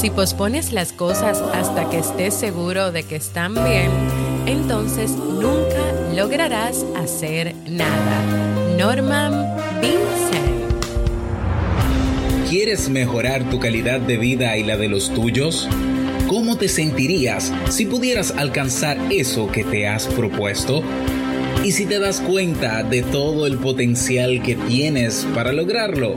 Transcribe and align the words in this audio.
Si 0.00 0.08
pospones 0.08 0.72
las 0.72 0.94
cosas 0.94 1.42
hasta 1.52 1.90
que 1.90 1.98
estés 1.98 2.32
seguro 2.32 2.90
de 2.90 3.02
que 3.02 3.16
están 3.16 3.52
bien, 3.52 3.90
entonces 4.46 5.10
nunca 5.10 5.92
lograrás 6.16 6.86
hacer 6.96 7.54
nada. 7.68 8.24
Norman 8.78 9.56
Vincent. 9.82 10.80
¿Quieres 12.48 12.88
mejorar 12.88 13.50
tu 13.50 13.60
calidad 13.60 14.00
de 14.00 14.16
vida 14.16 14.56
y 14.56 14.64
la 14.64 14.78
de 14.78 14.88
los 14.88 15.12
tuyos? 15.12 15.68
¿Cómo 16.28 16.56
te 16.56 16.70
sentirías 16.70 17.52
si 17.68 17.84
pudieras 17.84 18.30
alcanzar 18.30 18.96
eso 19.10 19.52
que 19.52 19.64
te 19.64 19.86
has 19.86 20.06
propuesto? 20.06 20.82
¿Y 21.62 21.72
si 21.72 21.84
te 21.84 21.98
das 21.98 22.22
cuenta 22.22 22.82
de 22.84 23.02
todo 23.02 23.46
el 23.46 23.58
potencial 23.58 24.42
que 24.42 24.54
tienes 24.54 25.26
para 25.34 25.52
lograrlo? 25.52 26.16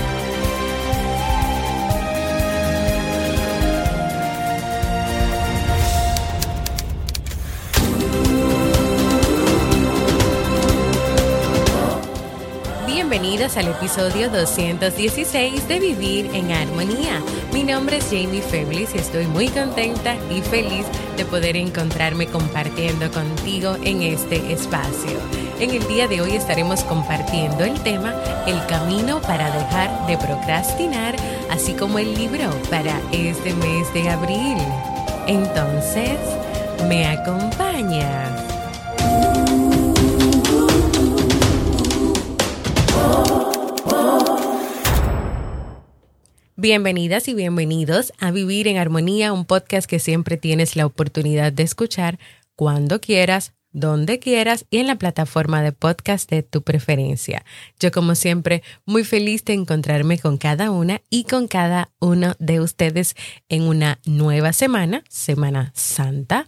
Al 13.57 13.67
episodio 13.67 14.29
216 14.29 15.67
de 15.67 15.79
Vivir 15.79 16.29
en 16.33 16.51
Armonía. 16.51 17.21
Mi 17.51 17.63
nombre 17.63 17.97
es 17.97 18.05
Jamie 18.05 18.41
Feblis 18.41 18.95
y 18.95 18.99
estoy 18.99 19.25
muy 19.27 19.49
contenta 19.49 20.15
y 20.29 20.41
feliz 20.41 20.85
de 21.17 21.25
poder 21.25 21.57
encontrarme 21.57 22.27
compartiendo 22.27 23.11
contigo 23.11 23.75
en 23.83 24.03
este 24.03 24.53
espacio. 24.53 25.19
En 25.59 25.71
el 25.71 25.85
día 25.87 26.07
de 26.07 26.21
hoy 26.21 26.31
estaremos 26.35 26.83
compartiendo 26.83 27.65
el 27.65 27.79
tema 27.81 28.13
El 28.47 28.65
camino 28.67 29.19
para 29.21 29.51
dejar 29.51 30.07
de 30.07 30.17
procrastinar, 30.17 31.15
así 31.49 31.73
como 31.73 31.99
el 31.99 32.13
libro 32.13 32.49
para 32.69 33.01
este 33.11 33.53
mes 33.55 33.93
de 33.93 34.09
abril. 34.09 34.57
Entonces, 35.27 36.19
¿me 36.87 37.05
acompañas? 37.07 38.50
Bienvenidas 46.61 47.27
y 47.27 47.33
bienvenidos 47.33 48.13
a 48.19 48.29
Vivir 48.29 48.67
en 48.67 48.77
Armonía, 48.77 49.33
un 49.33 49.45
podcast 49.45 49.89
que 49.89 49.97
siempre 49.97 50.37
tienes 50.37 50.75
la 50.75 50.85
oportunidad 50.85 51.51
de 51.51 51.63
escuchar 51.63 52.19
cuando 52.55 53.01
quieras, 53.01 53.53
donde 53.71 54.19
quieras 54.19 54.65
y 54.69 54.77
en 54.77 54.85
la 54.85 54.97
plataforma 54.97 55.63
de 55.63 55.71
podcast 55.71 56.29
de 56.29 56.43
tu 56.43 56.61
preferencia. 56.61 57.43
Yo 57.79 57.91
como 57.91 58.13
siempre 58.13 58.61
muy 58.85 59.03
feliz 59.03 59.43
de 59.43 59.53
encontrarme 59.53 60.19
con 60.19 60.37
cada 60.37 60.69
una 60.69 61.01
y 61.09 61.23
con 61.23 61.47
cada 61.47 61.89
uno 61.99 62.35
de 62.37 62.59
ustedes 62.59 63.15
en 63.49 63.63
una 63.63 63.97
nueva 64.05 64.53
semana, 64.53 65.03
Semana 65.09 65.71
Santa. 65.73 66.47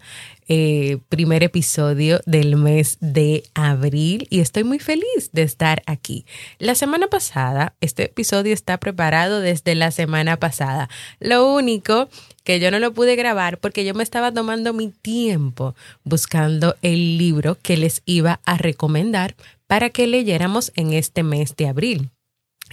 Eh, 0.50 0.98
primer 1.08 1.42
episodio 1.42 2.20
del 2.26 2.58
mes 2.58 2.98
de 3.00 3.44
abril 3.54 4.28
y 4.30 4.42
estoy 4.42 4.66
muy 4.66 4.80
feliz 4.80 5.30
de 5.32 5.44
estar 5.44 5.82
aquí. 5.86 6.26
La 6.60 6.76
semana 6.76 7.08
pasada, 7.08 7.76
este 7.80 8.04
episodio 8.06 8.54
está 8.54 8.78
preparado 8.78 9.40
desde 9.40 9.74
la 9.74 9.92
semana 9.92 10.38
pasada. 10.38 10.90
Lo 11.20 11.54
único 11.54 12.10
que 12.44 12.60
yo 12.60 12.72
no 12.72 12.80
lo 12.80 12.94
pude 12.94 13.16
grabar 13.16 13.58
porque 13.58 13.86
yo 13.86 13.94
me 13.94 14.04
estaba 14.04 14.34
tomando 14.34 14.74
mi 14.74 14.90
tiempo 14.90 15.76
buscando 16.04 16.76
el 16.82 17.18
libro 17.18 17.58
que 17.62 17.78
les 17.78 18.02
iba 18.06 18.42
a 18.44 18.58
recomendar 18.58 19.36
para 19.68 19.92
que 19.92 20.08
leyéramos 20.08 20.74
en 20.76 20.92
este 20.92 21.24
mes 21.24 21.56
de 21.56 21.68
abril. 21.68 22.10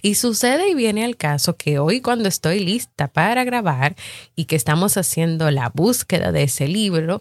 Y 0.02 0.14
sucede 0.14 0.70
y 0.70 0.74
viene 0.74 1.04
al 1.04 1.16
caso 1.16 1.56
que 1.56 1.78
hoy 1.78 2.00
cuando 2.00 2.28
estoy 2.28 2.60
lista 2.60 3.08
para 3.08 3.44
grabar 3.44 3.96
y 4.34 4.46
que 4.46 4.56
estamos 4.56 4.96
haciendo 4.96 5.50
la 5.50 5.68
búsqueda 5.68 6.32
de 6.32 6.44
ese 6.44 6.68
libro, 6.68 7.20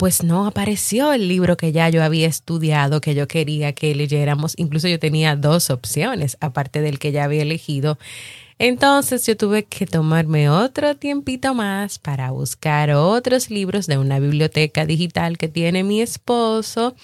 pues 0.00 0.22
no 0.22 0.46
apareció 0.46 1.12
el 1.12 1.28
libro 1.28 1.58
que 1.58 1.72
ya 1.72 1.90
yo 1.90 2.02
había 2.02 2.26
estudiado, 2.26 3.02
que 3.02 3.14
yo 3.14 3.28
quería 3.28 3.74
que 3.74 3.94
leyéramos. 3.94 4.54
Incluso 4.56 4.88
yo 4.88 4.98
tenía 4.98 5.36
dos 5.36 5.68
opciones, 5.68 6.38
aparte 6.40 6.80
del 6.80 6.98
que 6.98 7.12
ya 7.12 7.24
había 7.24 7.42
elegido. 7.42 7.98
Entonces 8.58 9.26
yo 9.26 9.36
tuve 9.36 9.66
que 9.66 9.84
tomarme 9.84 10.48
otro 10.48 10.96
tiempito 10.96 11.52
más 11.52 11.98
para 11.98 12.30
buscar 12.30 12.92
otros 12.92 13.50
libros 13.50 13.86
de 13.86 13.98
una 13.98 14.18
biblioteca 14.20 14.86
digital 14.86 15.36
que 15.36 15.48
tiene 15.48 15.84
mi 15.84 16.00
esposo 16.00 16.94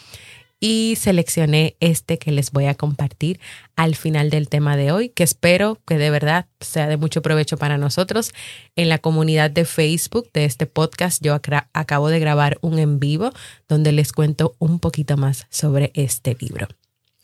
y 0.60 0.94
seleccioné 0.96 1.76
este 1.80 2.18
que 2.18 2.32
les 2.32 2.50
voy 2.50 2.66
a 2.66 2.74
compartir 2.74 3.40
al 3.76 3.94
final 3.94 4.30
del 4.30 4.48
tema 4.48 4.76
de 4.76 4.92
hoy, 4.92 5.10
que 5.10 5.22
espero 5.22 5.78
que 5.86 5.98
de 5.98 6.10
verdad 6.10 6.46
sea 6.60 6.86
de 6.86 6.96
mucho 6.96 7.22
provecho 7.22 7.56
para 7.56 7.78
nosotros. 7.78 8.32
En 8.74 8.88
la 8.88 8.98
comunidad 8.98 9.50
de 9.50 9.64
Facebook 9.64 10.30
de 10.32 10.44
este 10.44 10.66
podcast 10.66 11.22
yo 11.22 11.34
acabo 11.72 12.08
de 12.08 12.20
grabar 12.20 12.58
un 12.62 12.78
en 12.78 12.98
vivo 12.98 13.30
donde 13.68 13.92
les 13.92 14.12
cuento 14.12 14.54
un 14.58 14.78
poquito 14.80 15.16
más 15.16 15.46
sobre 15.50 15.92
este 15.94 16.36
libro. 16.40 16.68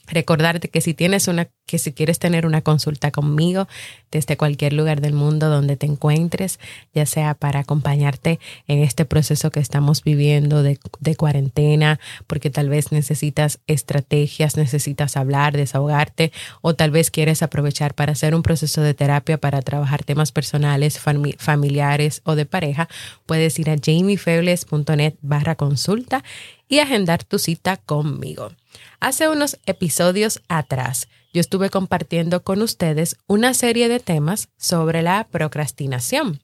Recordarte 0.09 0.69
que 0.69 0.81
si 0.81 0.95
tienes 0.95 1.29
una, 1.29 1.49
que 1.67 1.79
si 1.79 1.93
quieres 1.93 2.19
tener 2.19 2.45
una 2.45 2.61
consulta 2.61 3.11
conmigo 3.11 3.69
desde 4.11 4.37
cualquier 4.37 4.73
lugar 4.73 5.01
del 5.01 5.15
mundo 5.15 5.49
donde 5.49 5.77
te 5.77 5.87
encuentres, 5.87 6.59
ya 6.93 7.07
sea 7.07 7.35
para 7.35 7.61
acompañarte 7.61 8.41
en 8.67 8.81
este 8.81 9.05
proceso 9.05 9.51
que 9.51 9.61
estamos 9.61 10.03
viviendo 10.03 10.63
de, 10.63 10.79
cuarentena, 11.17 12.01
porque 12.27 12.51
tal 12.51 12.69
vez 12.69 12.91
necesitas 12.91 13.61
estrategias, 13.67 14.57
necesitas 14.57 15.17
hablar, 15.17 15.57
desahogarte, 15.57 16.33
o 16.61 16.75
tal 16.75 16.91
vez 16.91 17.11
quieres 17.11 17.43
aprovechar 17.43 17.95
para 17.95 18.13
hacer 18.13 18.35
un 18.35 18.43
proceso 18.43 18.83
de 18.83 18.95
terapia 18.95 19.39
para 19.39 19.63
trabajar 19.63 20.05
temas 20.05 20.33
personales, 20.33 21.01
familiares 21.39 22.23
o 22.25 22.35
de 22.35 22.45
pareja, 22.45 22.89
puedes 23.25 23.59
ir 23.59 23.71
a 23.71 23.77
jamiefebles.net 23.77 25.15
barra 25.23 25.55
consulta 25.55 26.23
y 26.73 26.79
agendar 26.79 27.23
tu 27.23 27.39
cita 27.39 27.77
conmigo. 27.77 28.51
Hace 28.99 29.29
unos 29.29 29.59
episodios 29.67 30.41
atrás, 30.49 31.07
yo 31.35 31.43
estuve 31.43 31.69
compartiendo 31.69 32.45
con 32.45 32.63
ustedes 32.63 33.19
una 33.27 33.53
serie 33.53 33.91
de 33.91 34.01
temas 34.01 34.49
sobre 34.57 35.03
la 35.03 35.29
procrastinación. 35.31 36.41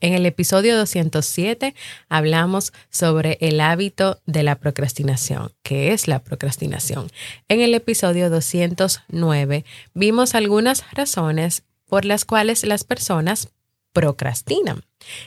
En 0.00 0.14
el 0.14 0.26
episodio 0.26 0.76
207 0.76 1.76
hablamos 2.08 2.72
sobre 2.90 3.38
el 3.40 3.60
hábito 3.60 4.20
de 4.26 4.42
la 4.42 4.56
procrastinación, 4.56 5.52
que 5.62 5.92
es 5.92 6.08
la 6.08 6.24
procrastinación. 6.24 7.12
En 7.46 7.60
el 7.60 7.72
episodio 7.74 8.30
209 8.30 9.64
vimos 9.94 10.34
algunas 10.34 10.82
razones 10.90 11.62
por 11.86 12.04
las 12.04 12.24
cuales 12.24 12.64
las 12.64 12.82
personas 12.82 13.50
procrastinan. 13.92 14.82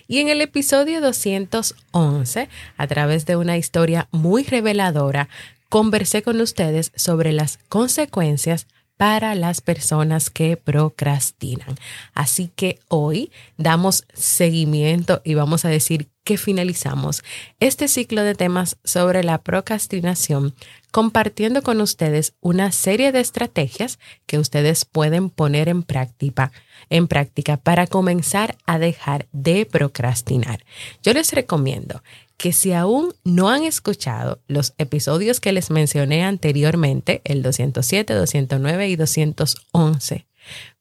Y 0.08 0.20
en 0.20 0.30
el 0.30 0.42
episodio 0.42 1.02
211, 1.02 2.50
a 2.78 2.88
través 2.88 3.26
de 3.26 3.36
una 3.36 3.58
historia 3.58 4.08
muy 4.12 4.44
reveladora, 4.44 5.30
conversé 5.70 6.24
con 6.24 6.40
ustedes 6.42 6.92
sobre 6.96 7.34
las 7.34 7.60
consecuencias 7.70 8.68
para 8.98 9.36
las 9.36 9.62
personas 9.62 10.30
que 10.30 10.58
procrastinan. 10.58 11.76
Así 12.14 12.50
que 12.56 12.80
hoy 12.88 13.32
damos 13.58 14.06
seguimiento 14.14 15.22
y 15.26 15.34
vamos 15.34 15.66
a 15.66 15.70
decir 15.70 16.10
que 16.24 16.38
finalizamos 16.38 17.24
este 17.60 17.88
ciclo 17.88 18.24
de 18.24 18.36
temas 18.36 18.78
sobre 18.84 19.24
la 19.24 19.40
procrastinación 19.40 20.56
compartiendo 20.96 21.62
con 21.62 21.82
ustedes 21.82 22.36
una 22.40 22.72
serie 22.72 23.12
de 23.12 23.20
estrategias 23.20 24.00
que 24.26 24.40
ustedes 24.40 24.86
pueden 24.86 25.30
poner 25.30 25.68
en 25.68 25.84
práctica, 25.84 26.54
en 26.90 27.10
práctica 27.10 27.58
para 27.58 27.86
comenzar 27.86 28.56
a 28.66 28.80
dejar 28.80 29.28
de 29.34 29.66
procrastinar. 29.66 30.64
Yo 31.04 31.12
les 31.12 31.34
recomiendo 31.34 32.02
que 32.38 32.54
si 32.54 32.72
aún 32.72 33.14
no 33.26 33.50
han 33.50 33.66
escuchado 33.66 34.40
los 34.48 34.74
episodios 34.78 35.42
que 35.42 35.52
les 35.52 35.70
mencioné 35.70 36.24
anteriormente, 36.24 37.20
el 37.26 37.44
207, 37.44 38.14
209 38.14 38.88
y 38.88 38.96
211, 38.96 40.28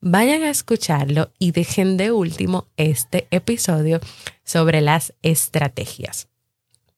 vayan 0.00 0.44
a 0.44 0.50
escucharlo 0.50 1.32
y 1.40 1.50
dejen 1.50 1.96
de 1.96 2.12
último 2.12 2.68
este 2.76 3.26
episodio 3.32 3.98
sobre 4.44 4.80
las 4.80 5.12
estrategias. 5.22 6.28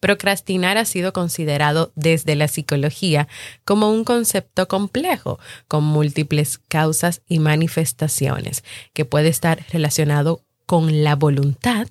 Procrastinar 0.00 0.76
ha 0.76 0.84
sido 0.84 1.12
considerado 1.12 1.93
desde 1.94 2.37
la 2.37 2.48
psicología 2.48 3.28
como 3.64 3.90
un 3.90 4.04
concepto 4.04 4.69
complejo, 4.69 5.38
con 5.69 5.84
múltiples 5.84 6.58
causas 6.58 7.22
y 7.26 7.38
manifestaciones, 7.38 8.62
que 8.93 9.04
puede 9.04 9.28
estar 9.28 9.64
relacionado 9.72 10.43
con 10.66 11.02
la 11.04 11.16
voluntad, 11.16 11.88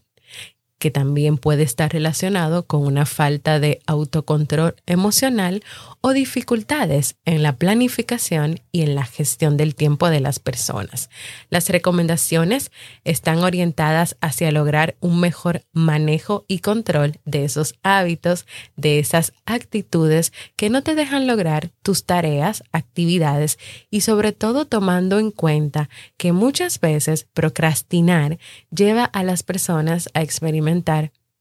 que 0.77 0.92
también 0.92 1.38
puede 1.38 1.63
estar 1.63 1.92
relacionado 1.92 2.66
con 2.66 2.86
una 2.86 3.06
falta 3.06 3.60
de 3.60 3.80
autocontrol 3.88 4.75
emocional 4.86 5.63
o 6.01 6.12
dificultades 6.12 7.16
en 7.25 7.44
la 7.44 7.56
planificación 7.56 8.60
y 8.72 8.81
en 8.81 8.95
la 8.95 9.06
gestión 9.06 9.57
del 9.57 9.74
tiempo 9.74 10.10
de 10.10 10.19
las 10.19 10.39
personas. 10.39 11.10
Las 11.50 11.69
recomendaciones 11.69 12.72
están 13.06 13.39
orientadas 13.39 14.18
hacia 14.19 14.51
lograr 14.51 14.95
un 15.00 15.19
mejor 15.19 15.63
manejo 15.72 16.44
y 16.48 16.60
control 16.60 17.19
de 17.25 17.45
esos 17.45 17.75
hábitos, 17.81 18.45
de 18.75 19.00
esas 19.00 19.33
actitudes 19.45 20.33
que 20.56 20.69
no 20.69 20.83
te 20.83 20.95
dejan 20.95 21.25
lograr 21.25 21.71
tus 21.83 22.06
tareas, 22.06 22.63
actividades 22.74 23.57
y 23.89 24.01
sobre 24.01 24.33
todo 24.33 24.66
tomando 24.66 25.19
en 25.19 25.31
cuenta 25.31 25.89
que 26.18 26.33
muchas 26.33 26.80
veces 26.80 27.28
procrastinar 27.33 28.39
lleva 28.71 29.06
a 29.06 29.24
las 29.24 29.44
personas 29.44 30.10
a 30.13 30.21
experimentar 30.21 30.66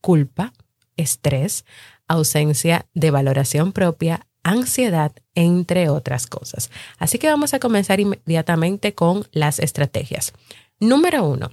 culpa, 0.01 0.53
estrés, 0.97 1.65
ausencia 2.07 2.85
de 2.93 3.11
valoración 3.11 3.71
propia, 3.71 4.27
ansiedad, 4.43 5.11
entre 5.33 5.89
otras 5.89 6.27
cosas. 6.27 6.69
Así 6.99 7.17
que 7.17 7.27
vamos 7.27 7.53
a 7.53 7.59
comenzar 7.59 7.99
inmediatamente 7.99 8.93
con 8.93 9.27
las 9.31 9.59
estrategias. 9.59 10.33
Número 10.79 11.25
uno, 11.25 11.51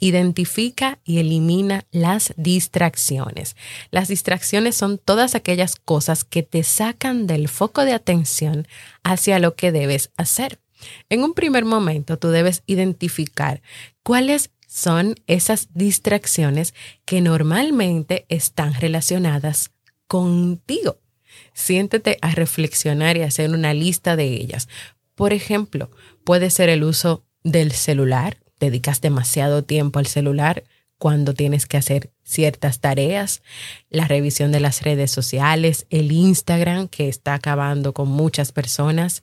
Identifica 0.00 0.98
y 1.04 1.18
elimina 1.18 1.86
las 1.92 2.34
distracciones. 2.36 3.54
Las 3.90 4.08
distracciones 4.08 4.74
son 4.74 4.98
todas 4.98 5.34
aquellas 5.34 5.76
cosas 5.76 6.24
que 6.24 6.42
te 6.42 6.64
sacan 6.64 7.28
del 7.28 7.48
foco 7.48 7.84
de 7.84 7.92
atención 7.92 8.66
hacia 9.04 9.38
lo 9.38 9.54
que 9.54 9.70
debes 9.70 10.10
hacer. 10.16 10.58
En 11.08 11.22
un 11.22 11.32
primer 11.32 11.64
momento, 11.64 12.18
tú 12.18 12.30
debes 12.30 12.64
identificar 12.66 13.62
cuáles 14.02 14.50
son 14.74 15.14
esas 15.28 15.68
distracciones 15.72 16.74
que 17.04 17.20
normalmente 17.20 18.26
están 18.28 18.74
relacionadas 18.74 19.70
contigo. 20.08 20.98
Siéntete 21.52 22.18
a 22.22 22.32
reflexionar 22.32 23.16
y 23.16 23.22
hacer 23.22 23.50
una 23.50 23.72
lista 23.72 24.16
de 24.16 24.24
ellas. 24.24 24.68
Por 25.14 25.32
ejemplo, 25.32 25.92
puede 26.24 26.50
ser 26.50 26.70
el 26.70 26.82
uso 26.82 27.24
del 27.44 27.70
celular, 27.70 28.38
dedicas 28.58 29.00
demasiado 29.00 29.62
tiempo 29.62 30.00
al 30.00 30.08
celular 30.08 30.64
cuando 30.98 31.34
tienes 31.34 31.66
que 31.66 31.76
hacer 31.76 32.10
ciertas 32.24 32.80
tareas, 32.80 33.42
la 33.90 34.08
revisión 34.08 34.50
de 34.50 34.58
las 34.58 34.82
redes 34.82 35.12
sociales, 35.12 35.86
el 35.90 36.10
Instagram 36.10 36.88
que 36.88 37.08
está 37.08 37.34
acabando 37.34 37.92
con 37.94 38.08
muchas 38.08 38.50
personas, 38.50 39.22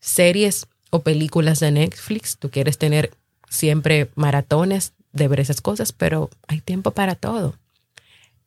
series 0.00 0.66
o 0.90 1.00
películas 1.00 1.60
de 1.60 1.70
Netflix, 1.70 2.36
tú 2.36 2.50
quieres 2.50 2.76
tener 2.76 3.21
siempre 3.52 4.10
maratones 4.14 4.94
de 5.12 5.28
ver 5.28 5.40
esas 5.40 5.60
cosas, 5.60 5.92
pero 5.92 6.30
hay 6.48 6.60
tiempo 6.60 6.90
para 6.92 7.14
todo 7.14 7.54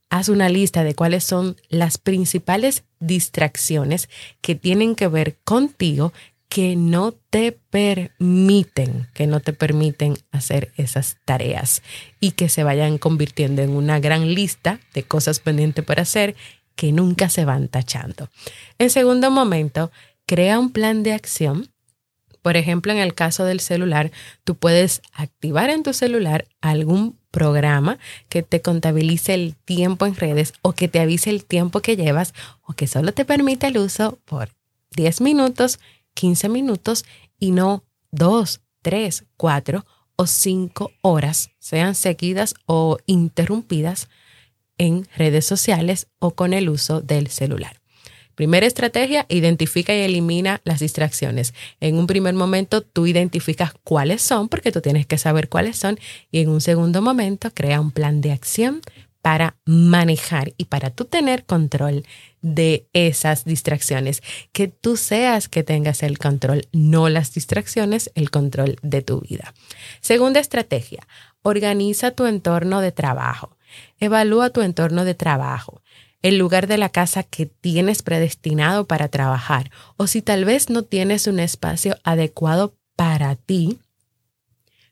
haz 0.09 0.29
una 0.29 0.49
lista 0.49 0.83
de 0.83 0.95
cuáles 0.95 1.23
son 1.23 1.57
las 1.69 1.97
principales 1.97 2.83
distracciones 2.99 4.09
que 4.41 4.55
tienen 4.55 4.95
que 4.95 5.07
ver 5.07 5.37
contigo 5.43 6.13
que 6.47 6.75
no 6.75 7.11
te 7.11 7.51
permiten, 7.51 9.07
que 9.13 9.27
no 9.27 9.41
te 9.41 9.51
permiten 9.51 10.17
hacer 10.31 10.71
esas 10.77 11.17
tareas 11.25 11.81
y 12.19 12.31
que 12.31 12.49
se 12.49 12.63
vayan 12.63 12.97
convirtiendo 12.97 13.61
en 13.61 13.71
una 13.71 13.99
gran 13.99 14.33
lista 14.33 14.79
de 14.93 15.03
cosas 15.03 15.39
pendientes 15.39 15.83
para 15.83 16.03
hacer 16.03 16.35
que 16.75 16.91
nunca 16.91 17.29
se 17.29 17.45
van 17.45 17.67
tachando. 17.67 18.29
En 18.77 18.89
segundo 18.89 19.31
momento, 19.31 19.91
crea 20.25 20.59
un 20.59 20.71
plan 20.71 21.03
de 21.03 21.13
acción 21.13 21.69
por 22.45 22.57
ejemplo, 22.57 22.91
en 22.91 22.99
el 22.99 23.15
caso 23.15 23.43
del 23.43 23.59
celular, 23.59 24.11
tú 24.43 24.53
puedes 24.53 25.01
activar 25.13 25.71
en 25.71 25.81
tu 25.81 25.93
celular 25.93 26.47
algún 26.61 27.17
programa 27.31 27.97
que 28.29 28.43
te 28.43 28.61
contabilice 28.61 29.33
el 29.33 29.55
tiempo 29.55 30.05
en 30.05 30.15
redes 30.15 30.53
o 30.61 30.73
que 30.73 30.87
te 30.87 30.99
avise 30.99 31.31
el 31.31 31.43
tiempo 31.43 31.79
que 31.79 31.95
llevas 31.95 32.35
o 32.61 32.73
que 32.73 32.85
solo 32.85 33.15
te 33.15 33.25
permite 33.25 33.65
el 33.65 33.79
uso 33.79 34.19
por 34.25 34.51
10 34.95 35.21
minutos, 35.21 35.79
15 36.13 36.49
minutos 36.49 37.05
y 37.39 37.49
no 37.49 37.83
2, 38.11 38.61
3, 38.83 39.25
4 39.37 39.83
o 40.15 40.27
5 40.27 40.91
horas, 41.01 41.49
sean 41.57 41.95
seguidas 41.95 42.53
o 42.67 42.99
interrumpidas 43.07 44.07
en 44.77 45.07
redes 45.17 45.47
sociales 45.47 46.09
o 46.19 46.35
con 46.35 46.53
el 46.53 46.69
uso 46.69 47.01
del 47.01 47.25
celular. 47.29 47.81
Primera 48.35 48.65
estrategia, 48.65 49.25
identifica 49.29 49.95
y 49.95 50.01
elimina 50.01 50.61
las 50.65 50.81
distracciones. 50.81 51.53
En 51.79 51.97
un 51.97 52.05
primer 52.05 52.33
momento 52.33 52.81
tú 52.81 53.07
identificas 53.07 53.73
cuáles 53.83 54.21
son, 54.21 54.49
porque 54.49 54.71
tú 54.71 54.81
tienes 54.81 55.05
que 55.05 55.17
saber 55.17 55.49
cuáles 55.49 55.77
son, 55.77 55.97
y 56.31 56.39
en 56.39 56.49
un 56.49 56.61
segundo 56.61 57.01
momento 57.01 57.51
crea 57.53 57.79
un 57.79 57.91
plan 57.91 58.21
de 58.21 58.31
acción 58.31 58.81
para 59.21 59.55
manejar 59.65 60.53
y 60.55 60.65
para 60.65 60.91
tú 60.91 61.05
tener 61.05 61.45
control 61.45 62.05
de 62.43 62.85
esas 62.93 63.43
distracciones. 63.43 64.21
Que 64.51 64.67
tú 64.67 64.97
seas 64.97 65.49
que 65.49 65.63
tengas 65.63 66.03
el 66.03 66.19
control, 66.19 66.67
no 66.71 67.09
las 67.09 67.33
distracciones, 67.33 68.11
el 68.13 68.29
control 68.29 68.77
de 68.83 69.01
tu 69.01 69.21
vida. 69.21 69.55
Segunda 69.99 70.39
estrategia, 70.39 71.07
organiza 71.41 72.11
tu 72.11 72.27
entorno 72.27 72.81
de 72.81 72.91
trabajo. 72.91 73.57
Evalúa 73.99 74.51
tu 74.51 74.61
entorno 74.61 75.05
de 75.05 75.15
trabajo 75.15 75.81
el 76.21 76.37
lugar 76.37 76.67
de 76.67 76.77
la 76.77 76.89
casa 76.89 77.23
que 77.23 77.45
tienes 77.45 78.01
predestinado 78.01 78.85
para 78.85 79.07
trabajar 79.07 79.71
o 79.97 80.07
si 80.07 80.21
tal 80.21 80.45
vez 80.45 80.69
no 80.69 80.83
tienes 80.83 81.27
un 81.27 81.39
espacio 81.39 81.97
adecuado 82.03 82.73
para 82.95 83.35
ti, 83.35 83.79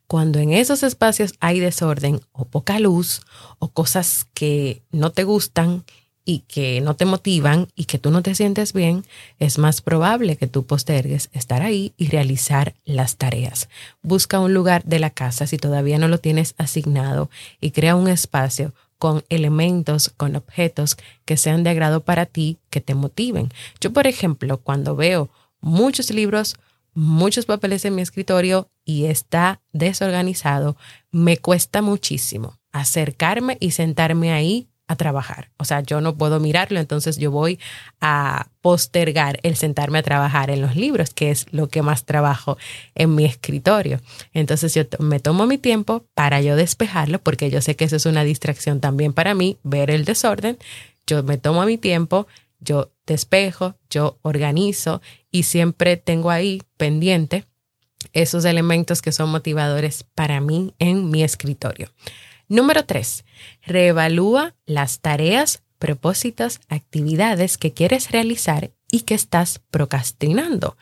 cuando 0.08 0.40
en 0.40 0.54
esos 0.54 0.84
espacios 0.84 1.34
hay 1.40 1.60
desorden 1.60 2.22
o 2.34 2.46
poca 2.46 2.80
luz 2.80 3.22
o 3.60 3.70
cosas 3.70 4.28
que 4.34 4.84
no 4.92 5.12
te 5.12 5.24
gustan 5.24 5.84
y 6.26 6.40
que 6.40 6.82
no 6.82 6.96
te 6.96 7.06
motivan 7.06 7.68
y 7.76 7.86
que 7.86 8.00
tú 8.00 8.12
no 8.12 8.22
te 8.22 8.36
sientes 8.36 8.74
bien, 8.74 9.04
es 9.40 9.58
más 9.58 9.82
probable 9.82 10.38
que 10.38 10.48
tú 10.48 10.66
postergues 10.66 11.30
estar 11.34 11.62
ahí 11.62 11.94
y 11.98 12.08
realizar 12.08 12.76
las 12.86 13.18
tareas. 13.18 13.70
Busca 14.02 14.40
un 14.40 14.54
lugar 14.54 14.84
de 14.86 15.00
la 15.00 15.10
casa 15.10 15.48
si 15.48 15.58
todavía 15.58 15.98
no 15.98 16.08
lo 16.08 16.20
tienes 16.20 16.56
asignado 16.58 17.30
y 17.60 17.72
crea 17.72 17.96
un 17.96 18.08
espacio 18.08 18.74
con 19.04 19.26
elementos, 19.28 20.14
con 20.16 20.38
objetos 20.38 20.96
que 21.26 21.36
sean 21.36 21.66
de 21.66 21.72
agrado 21.72 22.06
para 22.06 22.26
ti, 22.26 22.60
que 22.70 22.80
te 22.80 22.96
motiven. 22.96 23.52
Yo, 23.82 23.92
por 23.92 24.08
ejemplo, 24.08 24.60
cuando 24.60 24.96
veo 24.96 25.30
muchos 25.60 26.10
libros, 26.10 26.56
muchos 26.94 27.46
papeles 27.46 27.84
en 27.84 27.96
mi 27.96 28.02
escritorio 28.02 28.70
y 28.86 29.08
está 29.08 29.60
desorganizado, 29.74 30.78
me 31.12 31.36
cuesta 31.36 31.82
muchísimo 31.82 32.58
acercarme 32.72 33.58
y 33.60 33.72
sentarme 33.72 34.32
ahí 34.32 34.70
a 34.88 34.96
trabajar. 34.96 35.50
O 35.58 35.66
sea, 35.66 35.82
yo 35.82 36.02
no 36.02 36.18
puedo 36.18 36.40
mirarlo, 36.40 36.80
entonces 36.80 37.18
yo 37.18 37.32
voy 37.32 37.60
a 38.02 38.48
postergar 38.62 39.40
el 39.44 39.56
sentarme 39.56 40.00
a 40.00 40.04
trabajar 40.04 40.50
en 40.50 40.62
los 40.62 40.76
libros, 40.76 41.14
que 41.14 41.32
es 41.32 41.46
lo 41.52 41.70
que 41.70 41.82
más 41.82 42.06
trabajo 42.06 42.58
en 42.96 43.16
mi 43.16 43.26
escritorio. 43.26 44.02
Entonces 44.34 44.74
yo 44.74 44.84
me 45.00 45.20
tomo 45.20 45.48
mi 45.48 45.58
tiempo 45.58 46.06
para 46.14 46.42
yo 46.42 46.56
despejarlo, 46.56 47.20
porque 47.20 47.50
yo 47.50 47.62
sé 47.62 47.76
que 47.76 47.86
eso 47.86 47.96
es 47.96 48.06
una 48.06 48.24
distracción 48.24 48.80
también 48.80 49.14
para 49.14 49.34
mí, 49.34 49.58
ver 49.64 49.90
el 49.90 50.06
desorden. 50.06 50.58
Yo 51.08 51.24
me 51.24 51.38
tomo 51.38 51.66
mi 51.66 51.78
tiempo, 51.78 52.28
yo 52.60 52.92
despejo, 53.06 53.76
yo 53.90 54.20
organizo 54.22 55.02
y 55.32 55.44
siempre 55.44 55.98
tengo 55.98 56.30
ahí 56.30 56.62
pendiente 56.78 57.46
esos 58.12 58.46
elementos 58.46 59.02
que 59.02 59.12
son 59.12 59.30
motivadores 59.30 60.04
para 60.04 60.42
mí 60.42 60.74
en 60.80 61.10
mi 61.10 61.24
escritorio. 61.24 61.90
Número 62.48 62.86
tres, 62.86 63.26
reevalúa 63.62 64.56
las 64.66 65.00
tareas, 65.00 65.64
propósitos, 65.80 66.60
actividades 66.70 67.58
que 67.58 67.74
quieres 67.74 68.12
realizar 68.12 68.72
y 68.92 69.02
que 69.02 69.16
estás 69.16 69.60
procrastinando. 69.72 70.78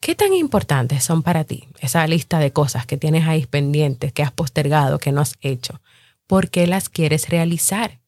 ¿Qué 0.00 0.14
tan 0.14 0.34
importantes 0.34 1.04
son 1.04 1.22
para 1.22 1.44
ti 1.44 1.68
esa 1.80 2.06
lista 2.06 2.38
de 2.38 2.52
cosas 2.52 2.86
que 2.86 2.96
tienes 2.96 3.26
ahí 3.26 3.46
pendientes, 3.46 4.12
que 4.12 4.22
has 4.22 4.32
postergado, 4.32 4.98
que 4.98 5.10
no 5.10 5.20
has 5.20 5.36
hecho? 5.40 5.80
¿Por 6.26 6.50
qué 6.50 6.66
las 6.66 6.88
quieres 6.88 7.28
realizar? 7.28 8.00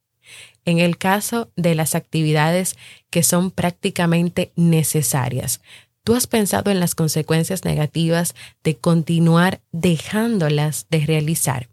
En 0.65 0.79
el 0.81 0.99
caso 0.99 1.51
de 1.57 1.75
las 1.75 1.95
actividades 1.95 2.77
que 3.11 3.23
son 3.23 3.51
prácticamente 3.51 4.53
necesarias, 4.55 5.61
¿tú 6.05 6.15
has 6.15 6.27
pensado 6.27 6.71
en 6.71 6.79
las 6.79 6.95
consecuencias 6.95 7.65
negativas 7.65 8.35
de 8.63 8.77
continuar 8.77 9.61
dejándolas 9.73 10.87
de 10.91 11.07
realizar? 11.07 11.69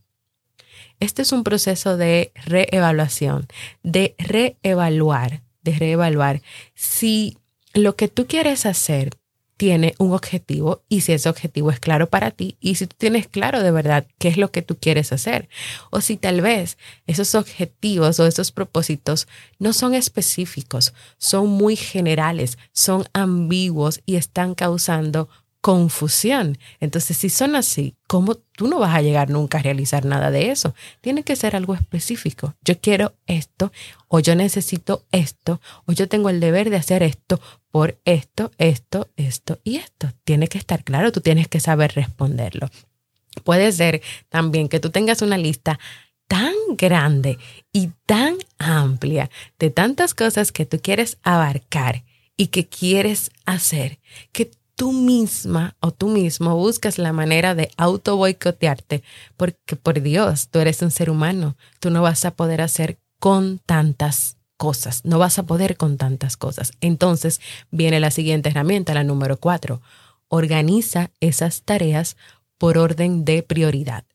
Este 1.00 1.22
es 1.22 1.32
un 1.32 1.44
proceso 1.44 1.98
de 1.98 2.32
reevaluación, 2.46 3.48
de 3.84 4.16
reevaluar, 4.18 5.42
de 5.62 5.74
reevaluar 5.74 6.42
si 6.74 7.38
lo 7.74 7.96
que 7.96 8.08
tú 8.08 8.28
quieres 8.28 8.66
hacer 8.66 9.18
tiene 9.58 9.96
un 10.00 10.12
objetivo 10.12 10.84
y 10.90 11.02
si 11.02 11.14
ese 11.14 11.30
objetivo 11.30 11.72
es 11.72 11.80
claro 11.80 12.10
para 12.10 12.32
ti 12.32 12.58
y 12.60 12.76
si 12.76 12.88
tú 12.88 12.96
tienes 12.98 13.28
claro 13.28 13.64
de 13.64 13.72
verdad 13.72 14.06
qué 14.18 14.28
es 14.28 14.38
lo 14.38 14.52
que 14.52 14.62
tú 14.62 14.78
quieres 14.78 15.14
hacer. 15.14 15.48
O 15.92 16.02
si 16.02 16.18
tal 16.18 16.42
vez 16.42 16.78
esos 17.08 17.36
objetivos 17.36 18.20
o 18.20 18.28
esos 18.28 18.52
propósitos 18.52 19.28
no 19.60 19.74
son 19.74 19.94
específicos, 19.94 20.94
son 21.18 21.48
muy 21.48 21.76
generales, 21.76 22.58
son 22.74 23.06
ambiguos 23.14 24.02
y 24.06 24.16
están 24.16 24.56
causando 24.56 25.30
confusión. 25.66 26.60
Entonces, 26.80 27.18
si 27.18 27.28
son 27.28 27.56
así, 27.56 27.96
¿cómo 28.06 28.36
tú 28.36 28.68
no 28.68 28.78
vas 28.78 28.94
a 28.94 29.02
llegar 29.02 29.32
nunca 29.32 29.58
a 29.58 29.64
realizar 29.64 30.06
nada 30.06 30.30
de 30.30 30.52
eso? 30.52 30.76
Tiene 31.02 31.24
que 31.24 31.36
ser 31.36 31.56
algo 31.56 31.74
específico. 31.74 32.54
Yo 32.64 32.80
quiero 32.80 33.16
esto, 33.26 33.72
o 34.08 34.20
yo 34.20 34.36
necesito 34.36 35.08
esto, 35.12 35.60
o 35.88 35.92
yo 35.92 36.08
tengo 36.08 36.30
el 36.30 36.40
deber 36.40 36.70
de 36.70 36.76
hacer 36.76 37.02
esto 37.02 37.42
por 37.72 38.00
esto, 38.06 38.52
esto, 38.60 39.10
esto 39.16 39.58
y 39.64 39.78
esto. 39.78 40.12
Tiene 40.24 40.50
que 40.50 40.60
estar 40.60 40.84
claro, 40.84 41.12
tú 41.12 41.22
tienes 41.22 41.48
que 41.48 41.60
saber 41.60 41.94
responderlo. 41.96 42.70
Puede 43.44 43.72
ser 43.72 44.04
también 44.30 44.70
que 44.70 44.80
tú 44.80 44.92
tengas 44.92 45.24
una 45.24 45.40
lista 45.40 45.80
tan 46.28 46.54
grande 46.78 47.40
y 47.74 47.90
tan 48.06 48.38
amplia 48.60 49.32
de 49.58 49.72
tantas 49.72 50.14
cosas 50.14 50.52
que 50.52 50.68
tú 50.68 50.80
quieres 50.80 51.18
abarcar 51.24 52.04
y 52.38 52.48
que 52.48 52.68
quieres 52.68 53.32
hacer, 53.48 53.98
que 54.32 54.52
tú 54.76 54.92
misma 54.92 55.76
o 55.80 55.92
tú 55.92 56.08
mismo 56.08 56.56
buscas 56.56 56.98
la 56.98 57.14
manera 57.14 57.56
de 57.56 57.72
auto 57.78 58.18
boicotearte, 58.18 59.04
porque 59.38 59.76
por 59.76 60.02
Dios, 60.02 60.50
tú 60.50 60.60
eres 60.60 60.82
un 60.82 60.92
ser 60.92 61.10
humano, 61.10 61.56
tú 61.80 61.90
no 61.90 62.02
vas 62.02 62.26
a 62.26 62.32
poder 62.32 62.62
hacer 62.62 63.00
con 63.20 63.60
tantas 63.60 64.38
cosas, 64.58 65.04
no 65.06 65.20
vas 65.20 65.40
a 65.40 65.44
poder 65.44 65.78
con 65.78 65.98
tantas 65.98 66.38
cosas. 66.38 66.74
Entonces 66.82 67.42
viene 67.72 68.00
la 68.00 68.12
siguiente 68.12 68.50
herramienta, 68.50 68.94
la 68.94 69.04
número 69.04 69.38
cuatro. 69.38 69.82
Organiza 70.28 71.12
esas 71.20 71.64
tareas 71.64 72.18
por 72.58 72.78
orden 72.78 73.26
de 73.26 73.44
prioridad. 73.44 74.06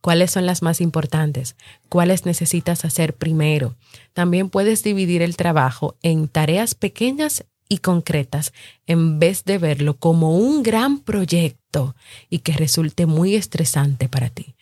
¿Cuáles 0.00 0.32
son 0.32 0.44
las 0.44 0.60
más 0.60 0.82
importantes? 0.82 1.56
¿Cuáles 1.88 2.26
necesitas 2.26 2.84
hacer 2.84 3.14
primero? 3.14 3.74
También 4.12 4.50
puedes 4.50 4.82
dividir 4.82 5.22
el 5.22 5.36
trabajo 5.36 5.96
en 6.02 6.28
tareas 6.28 6.74
pequeñas 6.74 7.46
y 7.74 7.78
concretas 7.78 8.52
en 8.86 9.18
vez 9.18 9.44
de 9.44 9.58
verlo 9.58 9.96
como 9.96 10.36
un 10.36 10.62
gran 10.62 11.00
proyecto 11.00 11.94
y 12.30 12.38
que 12.38 12.52
resulte 12.52 13.06
muy 13.06 13.34
estresante 13.34 14.08
para 14.08 14.30
ti. 14.30 14.54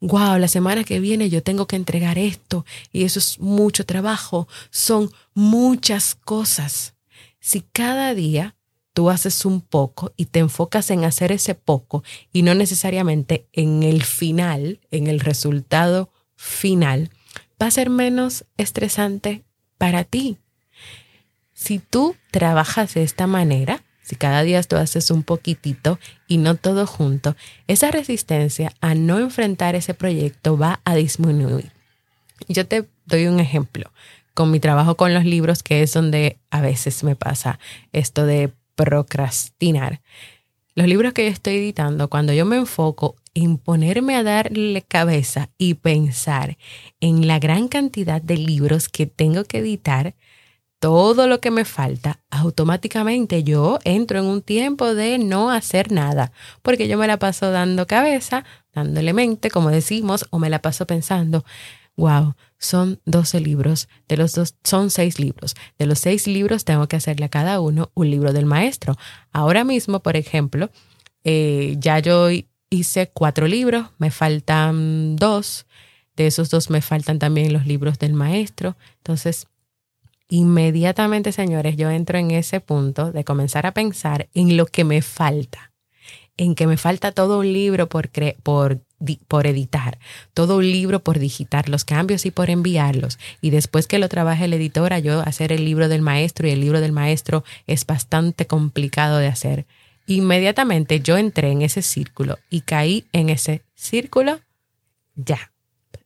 Wow, 0.00 0.38
la 0.38 0.48
semana 0.48 0.84
que 0.84 1.00
viene 1.00 1.30
yo 1.30 1.42
tengo 1.42 1.66
que 1.66 1.76
entregar 1.76 2.18
esto 2.18 2.64
y 2.92 3.04
eso 3.04 3.18
es 3.18 3.40
mucho 3.40 3.84
trabajo, 3.84 4.46
son 4.70 5.10
muchas 5.34 6.14
cosas. 6.14 6.94
Si 7.40 7.60
cada 7.60 8.14
día 8.14 8.54
tú 8.92 9.10
haces 9.10 9.44
un 9.44 9.60
poco 9.60 10.12
y 10.16 10.26
te 10.26 10.40
enfocas 10.40 10.90
en 10.90 11.04
hacer 11.04 11.32
ese 11.32 11.54
poco 11.54 12.02
y 12.32 12.42
no 12.42 12.54
necesariamente 12.54 13.46
en 13.52 13.82
el 13.82 14.02
final, 14.02 14.80
en 14.90 15.06
el 15.06 15.20
resultado 15.20 16.10
final, 16.36 17.10
va 17.60 17.66
a 17.66 17.72
ser 17.72 17.90
menos 17.90 18.44
estresante 18.56 19.44
para 19.78 20.04
ti. 20.04 20.38
Si 21.58 21.80
tú 21.80 22.14
trabajas 22.30 22.94
de 22.94 23.02
esta 23.02 23.26
manera, 23.26 23.82
si 24.00 24.14
cada 24.14 24.44
día 24.44 24.62
tú 24.62 24.76
haces 24.76 25.10
un 25.10 25.24
poquitito 25.24 25.98
y 26.28 26.38
no 26.38 26.54
todo 26.54 26.86
junto, 26.86 27.34
esa 27.66 27.90
resistencia 27.90 28.72
a 28.80 28.94
no 28.94 29.18
enfrentar 29.18 29.74
ese 29.74 29.92
proyecto 29.92 30.56
va 30.56 30.80
a 30.84 30.94
disminuir. 30.94 31.72
Yo 32.46 32.64
te 32.64 32.88
doy 33.06 33.26
un 33.26 33.40
ejemplo 33.40 33.90
con 34.34 34.52
mi 34.52 34.60
trabajo 34.60 34.96
con 34.96 35.12
los 35.12 35.24
libros, 35.24 35.64
que 35.64 35.82
es 35.82 35.92
donde 35.92 36.38
a 36.50 36.60
veces 36.60 37.02
me 37.02 37.16
pasa 37.16 37.58
esto 37.92 38.24
de 38.24 38.52
procrastinar. 38.76 40.00
Los 40.76 40.86
libros 40.86 41.12
que 41.12 41.24
yo 41.24 41.32
estoy 41.32 41.56
editando, 41.56 42.08
cuando 42.08 42.32
yo 42.32 42.46
me 42.46 42.54
enfoco 42.54 43.16
en 43.34 43.58
ponerme 43.58 44.14
a 44.14 44.22
darle 44.22 44.82
cabeza 44.82 45.50
y 45.58 45.74
pensar 45.74 46.56
en 47.00 47.26
la 47.26 47.40
gran 47.40 47.66
cantidad 47.66 48.22
de 48.22 48.36
libros 48.36 48.88
que 48.88 49.06
tengo 49.06 49.42
que 49.42 49.58
editar, 49.58 50.14
todo 50.78 51.26
lo 51.26 51.40
que 51.40 51.50
me 51.50 51.64
falta, 51.64 52.20
automáticamente 52.30 53.42
yo 53.42 53.78
entro 53.84 54.18
en 54.20 54.26
un 54.26 54.42
tiempo 54.42 54.94
de 54.94 55.18
no 55.18 55.50
hacer 55.50 55.90
nada, 55.90 56.32
porque 56.62 56.88
yo 56.88 56.98
me 56.98 57.06
la 57.06 57.18
paso 57.18 57.50
dando 57.50 57.86
cabeza, 57.86 58.44
dándole 58.74 59.12
mente, 59.12 59.50
como 59.50 59.70
decimos, 59.70 60.26
o 60.30 60.38
me 60.38 60.50
la 60.50 60.62
paso 60.62 60.86
pensando, 60.86 61.44
wow, 61.96 62.34
son 62.58 63.00
12 63.06 63.40
libros, 63.40 63.88
de 64.08 64.16
los 64.16 64.32
dos, 64.32 64.54
son 64.62 64.90
seis 64.90 65.18
libros. 65.18 65.56
De 65.78 65.86
los 65.86 65.98
seis 65.98 66.26
libros 66.26 66.64
tengo 66.64 66.86
que 66.86 66.96
hacerle 66.96 67.26
a 67.26 67.28
cada 67.28 67.60
uno 67.60 67.90
un 67.94 68.10
libro 68.10 68.32
del 68.32 68.46
maestro. 68.46 68.96
Ahora 69.32 69.64
mismo, 69.64 70.00
por 70.00 70.16
ejemplo, 70.16 70.70
eh, 71.24 71.76
ya 71.78 71.98
yo 71.98 72.28
hice 72.70 73.10
cuatro 73.12 73.48
libros, 73.48 73.88
me 73.98 74.10
faltan 74.10 75.16
dos. 75.16 75.66
De 76.16 76.26
esos 76.26 76.50
dos 76.50 76.70
me 76.70 76.82
faltan 76.82 77.18
también 77.18 77.52
los 77.52 77.66
libros 77.66 77.98
del 77.98 78.12
maestro. 78.12 78.76
Entonces, 78.98 79.46
inmediatamente, 80.28 81.32
señores, 81.32 81.76
yo 81.76 81.90
entro 81.90 82.18
en 82.18 82.30
ese 82.30 82.60
punto 82.60 83.12
de 83.12 83.24
comenzar 83.24 83.66
a 83.66 83.72
pensar 83.72 84.28
en 84.34 84.56
lo 84.56 84.66
que 84.66 84.84
me 84.84 85.02
falta, 85.02 85.72
en 86.36 86.54
que 86.54 86.66
me 86.66 86.76
falta 86.76 87.12
todo 87.12 87.40
un 87.40 87.52
libro 87.52 87.88
por, 87.88 88.10
por, 88.42 88.80
por 89.26 89.46
editar, 89.46 89.98
todo 90.34 90.58
un 90.58 90.70
libro 90.70 91.00
por 91.00 91.18
digitar 91.18 91.68
los 91.68 91.84
cambios 91.84 92.26
y 92.26 92.30
por 92.30 92.50
enviarlos. 92.50 93.18
Y 93.40 93.50
después 93.50 93.86
que 93.86 93.98
lo 93.98 94.08
trabaje 94.08 94.48
la 94.48 94.56
editora, 94.56 94.98
yo 94.98 95.20
hacer 95.20 95.52
el 95.52 95.64
libro 95.64 95.88
del 95.88 96.02
maestro 96.02 96.46
y 96.46 96.50
el 96.50 96.60
libro 96.60 96.80
del 96.80 96.92
maestro 96.92 97.44
es 97.66 97.86
bastante 97.86 98.46
complicado 98.46 99.18
de 99.18 99.26
hacer. 99.26 99.66
Inmediatamente 100.06 101.00
yo 101.00 101.18
entré 101.18 101.50
en 101.50 101.62
ese 101.62 101.82
círculo 101.82 102.38
y 102.48 102.62
caí 102.62 103.06
en 103.12 103.28
ese 103.28 103.62
círculo, 103.74 104.40
ya, 105.16 105.52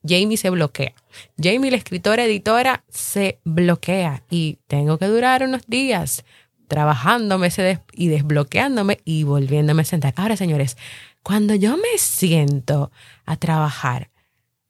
Jamie 0.06 0.36
se 0.36 0.50
bloquea. 0.50 0.94
Jamie, 1.40 1.70
la 1.70 1.76
escritora 1.76 2.24
editora, 2.24 2.84
se 2.88 3.38
bloquea 3.44 4.22
y 4.30 4.58
tengo 4.66 4.98
que 4.98 5.06
durar 5.06 5.42
unos 5.44 5.62
días 5.66 6.24
trabajándome 6.68 7.50
y 7.92 8.08
desbloqueándome 8.08 9.00
y 9.04 9.24
volviéndome 9.24 9.82
a 9.82 9.84
sentar. 9.84 10.14
Ahora, 10.16 10.36
señores, 10.36 10.78
cuando 11.22 11.54
yo 11.54 11.76
me 11.76 11.98
siento 11.98 12.90
a 13.26 13.36
trabajar, 13.36 14.10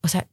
o 0.02 0.08
sea, 0.08 0.26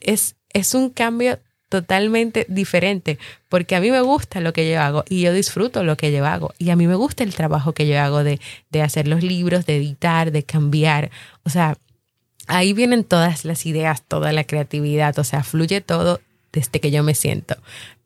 es, 0.00 0.36
es 0.50 0.74
un 0.74 0.90
cambio 0.90 1.38
totalmente 1.70 2.44
diferente, 2.48 3.18
porque 3.48 3.76
a 3.76 3.80
mí 3.80 3.90
me 3.90 4.00
gusta 4.00 4.40
lo 4.40 4.52
que 4.52 4.70
yo 4.70 4.80
hago 4.80 5.04
y 5.08 5.22
yo 5.22 5.32
disfruto 5.32 5.84
lo 5.84 5.96
que 5.96 6.12
yo 6.12 6.26
hago 6.26 6.52
y 6.58 6.70
a 6.70 6.76
mí 6.76 6.86
me 6.86 6.96
gusta 6.96 7.24
el 7.24 7.34
trabajo 7.34 7.72
que 7.72 7.86
yo 7.86 7.98
hago 7.98 8.24
de, 8.24 8.40
de 8.70 8.82
hacer 8.82 9.08
los 9.08 9.22
libros, 9.22 9.66
de 9.66 9.76
editar, 9.76 10.32
de 10.32 10.42
cambiar. 10.42 11.10
O 11.44 11.48
sea, 11.48 11.78
ahí 12.50 12.72
vienen 12.72 13.04
todas 13.04 13.44
las 13.44 13.64
ideas, 13.64 14.02
toda 14.02 14.32
la 14.32 14.44
creatividad, 14.44 15.18
o 15.18 15.24
sea, 15.24 15.42
fluye 15.42 15.80
todo 15.80 16.20
desde 16.52 16.80
que 16.80 16.90
yo 16.90 17.02
me 17.02 17.14
siento. 17.14 17.56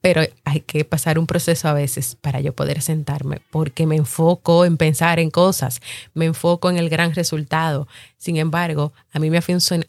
Pero 0.01 0.23
hay 0.45 0.61
que 0.61 0.85
pasar 0.85 1.19
un 1.19 1.27
proceso 1.27 1.67
a 1.67 1.73
veces 1.73 2.17
para 2.21 2.41
yo 2.41 2.53
poder 2.53 2.83
sentarme, 2.83 3.41
porque 3.51 3.87
me 3.87 3.97
enfoco 3.97 4.65
en 4.67 4.77
pensar 4.77 5.19
en 5.19 5.31
cosas, 5.31 5.81
me 6.13 6.27
enfoco 6.27 6.69
en 6.69 6.77
el 6.77 6.91
gran 6.91 7.15
resultado. 7.15 7.89
Sin 8.19 8.37
embargo, 8.37 8.93
a 9.13 9.19
mí 9.19 9.31
me 9.31 9.39
ha 9.39 9.43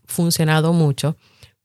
funcionado 0.06 0.74
mucho 0.74 1.18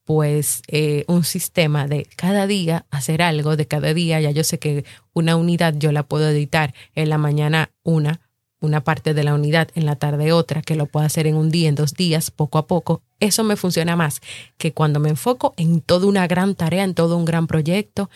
pues 0.05 0.63
eh, 0.67 1.05
un 1.07 1.23
sistema 1.23 1.87
de 1.87 2.09
cada 2.17 2.49
día 2.49 2.85
hacer 2.91 3.23
algo, 3.23 3.57
de 3.57 3.67
cada 3.69 3.95
día, 3.95 4.21
ya 4.21 4.33
yo 4.33 4.43
sé 4.43 4.59
que 4.59 4.85
una 5.13 5.37
unidad 5.37 5.75
yo 5.77 5.93
la 5.93 6.03
puedo 6.03 6.29
editar 6.29 6.75
en 6.97 7.11
la 7.11 7.19
mañana 7.19 7.71
una, 7.85 8.21
una 8.61 8.83
parte 8.83 9.15
de 9.15 9.25
la 9.25 9.35
unidad 9.35 9.69
en 9.75 9.87
la 9.87 9.97
tarde 9.97 10.33
otra, 10.33 10.63
que 10.63 10.77
lo 10.77 10.87
puedo 10.87 11.07
hacer 11.07 11.27
en 11.27 11.37
un 11.37 11.51
día, 11.51 11.69
en 11.69 11.75
dos 11.75 11.95
días, 11.95 12.31
poco 12.31 12.59
a 12.59 12.67
poco, 12.67 13.03
eso 13.19 13.45
me 13.45 13.57
funciona 13.57 13.97
más 13.97 14.21
que 14.59 14.73
cuando 14.73 15.01
me 15.01 15.09
enfoco 15.09 15.55
en 15.57 15.81
toda 15.81 16.07
una 16.07 16.27
gran 16.27 16.55
tarea, 16.55 16.85
en 16.85 16.95
todo 16.95 17.17
un 17.17 17.25
gran 17.25 17.47
proyecto 17.47 18.11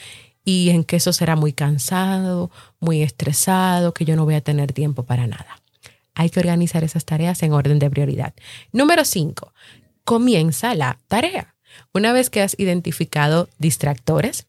y 0.44 0.70
en 0.70 0.84
que 0.84 0.96
eso 0.96 1.12
será 1.12 1.36
muy 1.36 1.52
cansado, 1.52 2.50
muy 2.80 3.02
estresado, 3.02 3.94
que 3.94 4.04
yo 4.04 4.16
no 4.16 4.24
voy 4.24 4.34
a 4.34 4.40
tener 4.42 4.72
tiempo 4.72 5.04
para 5.04 5.26
nada. 5.26 5.62
Hay 6.14 6.30
que 6.30 6.40
organizar 6.40 6.84
esas 6.84 7.04
tareas 7.04 7.42
en 7.42 7.52
orden 7.52 7.78
de 7.78 7.90
prioridad. 7.90 8.34
Número 8.72 9.04
cinco, 9.04 9.52
comienza 10.04 10.74
la 10.74 10.98
tarea. 11.08 11.54
Una 11.92 12.12
vez 12.12 12.30
que 12.30 12.42
has 12.42 12.58
identificado 12.58 13.48
distractores, 13.58 14.46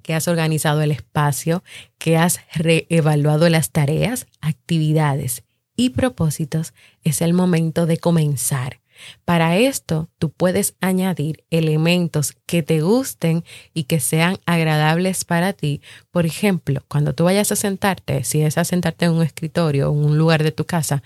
que 0.00 0.14
has 0.14 0.28
organizado 0.28 0.82
el 0.82 0.90
espacio, 0.90 1.62
que 1.98 2.16
has 2.16 2.40
reevaluado 2.54 3.48
las 3.48 3.70
tareas, 3.70 4.26
actividades 4.40 5.44
y 5.76 5.90
propósitos, 5.90 6.74
es 7.02 7.22
el 7.22 7.32
momento 7.32 7.86
de 7.86 7.98
comenzar. 7.98 8.80
Para 9.24 9.56
esto, 9.56 10.10
tú 10.18 10.30
puedes 10.30 10.74
añadir 10.80 11.44
elementos 11.50 12.34
que 12.46 12.62
te 12.62 12.80
gusten 12.80 13.44
y 13.72 13.84
que 13.84 14.00
sean 14.00 14.38
agradables 14.46 15.24
para 15.24 15.52
ti. 15.52 15.80
Por 16.10 16.26
ejemplo, 16.26 16.82
cuando 16.88 17.14
tú 17.14 17.24
vayas 17.24 17.50
a 17.52 17.56
sentarte, 17.56 18.24
si 18.24 18.42
es 18.42 18.58
a 18.58 18.64
sentarte 18.64 19.06
en 19.06 19.12
un 19.12 19.22
escritorio 19.22 19.90
o 19.90 19.94
en 19.94 20.04
un 20.04 20.18
lugar 20.18 20.42
de 20.42 20.52
tu 20.52 20.66
casa, 20.66 21.02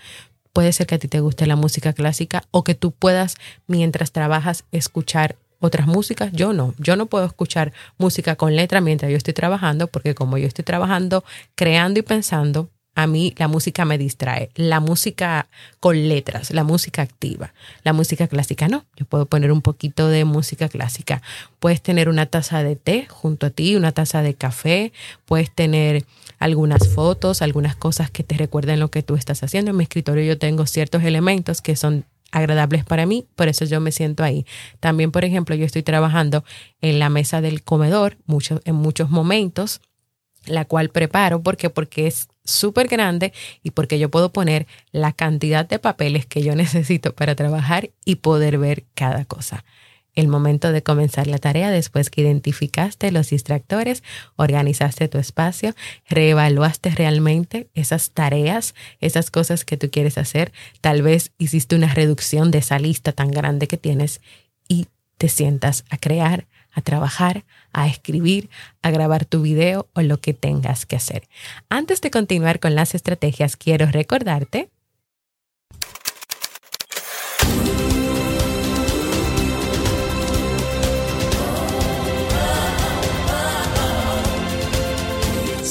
puede 0.53 0.73
ser 0.73 0.87
que 0.87 0.95
a 0.95 0.99
ti 0.99 1.07
te 1.07 1.19
guste 1.19 1.47
la 1.47 1.55
música 1.55 1.93
clásica 1.93 2.43
o 2.51 2.63
que 2.63 2.75
tú 2.75 2.91
puedas, 2.91 3.35
mientras 3.67 4.11
trabajas, 4.11 4.65
escuchar 4.71 5.37
otras 5.59 5.87
músicas, 5.87 6.31
yo 6.33 6.53
no. 6.53 6.73
Yo 6.77 6.95
no 6.95 7.05
puedo 7.07 7.25
escuchar 7.25 7.73
música 7.97 8.35
con 8.35 8.55
letra 8.55 8.81
mientras 8.81 9.11
yo 9.11 9.17
estoy 9.17 9.33
trabajando, 9.33 9.87
porque 9.87 10.15
como 10.15 10.37
yo 10.37 10.47
estoy 10.47 10.63
trabajando, 10.63 11.23
creando 11.55 11.99
y 11.99 12.03
pensando, 12.03 12.69
a 12.95 13.07
mí 13.07 13.35
la 13.37 13.49
música 13.49 13.83
me 13.83 13.97
distrae. 13.97 14.49
La 14.55 14.79
música 14.79 15.49
con 15.81 16.07
letras, 16.07 16.51
la 16.51 16.63
música 16.63 17.01
activa. 17.01 17.53
La 17.83 17.91
música 17.91 18.27
clásica 18.27 18.69
no. 18.69 18.85
Yo 18.95 19.05
puedo 19.05 19.25
poner 19.25 19.51
un 19.51 19.61
poquito 19.61 20.07
de 20.07 20.23
música 20.23 20.69
clásica. 20.69 21.21
Puedes 21.59 21.81
tener 21.81 22.07
una 22.07 22.25
taza 22.25 22.63
de 22.63 22.77
té 22.77 23.05
junto 23.09 23.47
a 23.47 23.49
ti, 23.49 23.75
una 23.75 23.91
taza 23.91 24.21
de 24.21 24.33
café. 24.33 24.93
Puedes 25.25 25.51
tener 25.51 26.05
algunas 26.39 26.87
fotos, 26.87 27.41
algunas 27.41 27.75
cosas 27.75 28.09
que 28.09 28.23
te 28.23 28.37
recuerden 28.37 28.79
lo 28.79 28.89
que 28.89 29.03
tú 29.03 29.15
estás 29.15 29.43
haciendo. 29.43 29.71
En 29.71 29.77
mi 29.77 29.83
escritorio 29.83 30.23
yo 30.23 30.37
tengo 30.37 30.65
ciertos 30.65 31.03
elementos 31.03 31.61
que 31.61 31.75
son 31.75 32.05
agradables 32.35 32.83
para 32.83 33.05
mí, 33.05 33.25
por 33.35 33.47
eso 33.47 33.65
yo 33.65 33.79
me 33.79 33.91
siento 33.91 34.23
ahí. 34.23 34.45
También, 34.79 35.11
por 35.11 35.23
ejemplo, 35.23 35.55
yo 35.55 35.65
estoy 35.65 35.83
trabajando 35.83 36.43
en 36.81 36.99
la 36.99 37.09
mesa 37.09 37.39
del 37.41 37.63
comedor 37.63 38.17
mucho, 38.25 38.61
en 38.65 38.75
muchos 38.75 39.09
momentos, 39.09 39.81
la 40.45 40.65
cual 40.65 40.89
preparo 40.89 41.41
porque 41.41 41.69
porque 41.69 42.07
es 42.07 42.27
súper 42.43 42.87
grande 42.87 43.33
y 43.63 43.71
porque 43.71 43.97
yo 43.97 44.11
puedo 44.11 44.31
poner 44.31 44.67
la 44.91 45.13
cantidad 45.13 45.67
de 45.67 45.79
papeles 45.79 46.25
que 46.25 46.43
yo 46.43 46.55
necesito 46.55 47.15
para 47.15 47.35
trabajar 47.35 47.91
y 48.03 48.15
poder 48.15 48.57
ver 48.57 48.83
cada 48.93 49.25
cosa 49.25 49.63
el 50.15 50.27
momento 50.27 50.71
de 50.71 50.81
comenzar 50.83 51.27
la 51.27 51.37
tarea 51.37 51.69
después 51.69 52.09
que 52.09 52.21
identificaste 52.21 53.11
los 53.11 53.29
distractores, 53.29 54.03
organizaste 54.35 55.07
tu 55.07 55.17
espacio, 55.17 55.75
reevaluaste 56.09 56.89
realmente 56.89 57.69
esas 57.73 58.11
tareas, 58.11 58.75
esas 58.99 59.29
cosas 59.29 59.65
que 59.65 59.77
tú 59.77 59.89
quieres 59.91 60.17
hacer. 60.17 60.51
Tal 60.81 61.01
vez 61.01 61.31
hiciste 61.37 61.75
una 61.75 61.93
reducción 61.93 62.51
de 62.51 62.59
esa 62.59 62.79
lista 62.79 63.11
tan 63.11 63.29
grande 63.31 63.67
que 63.67 63.77
tienes 63.77 64.21
y 64.67 64.87
te 65.17 65.29
sientas 65.29 65.85
a 65.89 65.97
crear, 65.97 66.47
a 66.71 66.81
trabajar, 66.81 67.45
a 67.71 67.87
escribir, 67.87 68.49
a 68.81 68.91
grabar 68.91 69.25
tu 69.25 69.41
video 69.41 69.87
o 69.93 70.01
lo 70.01 70.19
que 70.19 70.33
tengas 70.33 70.85
que 70.85 70.95
hacer. 70.95 71.27
Antes 71.69 72.01
de 72.01 72.11
continuar 72.11 72.59
con 72.59 72.75
las 72.75 72.95
estrategias, 72.95 73.55
quiero 73.55 73.85
recordarte 73.85 74.69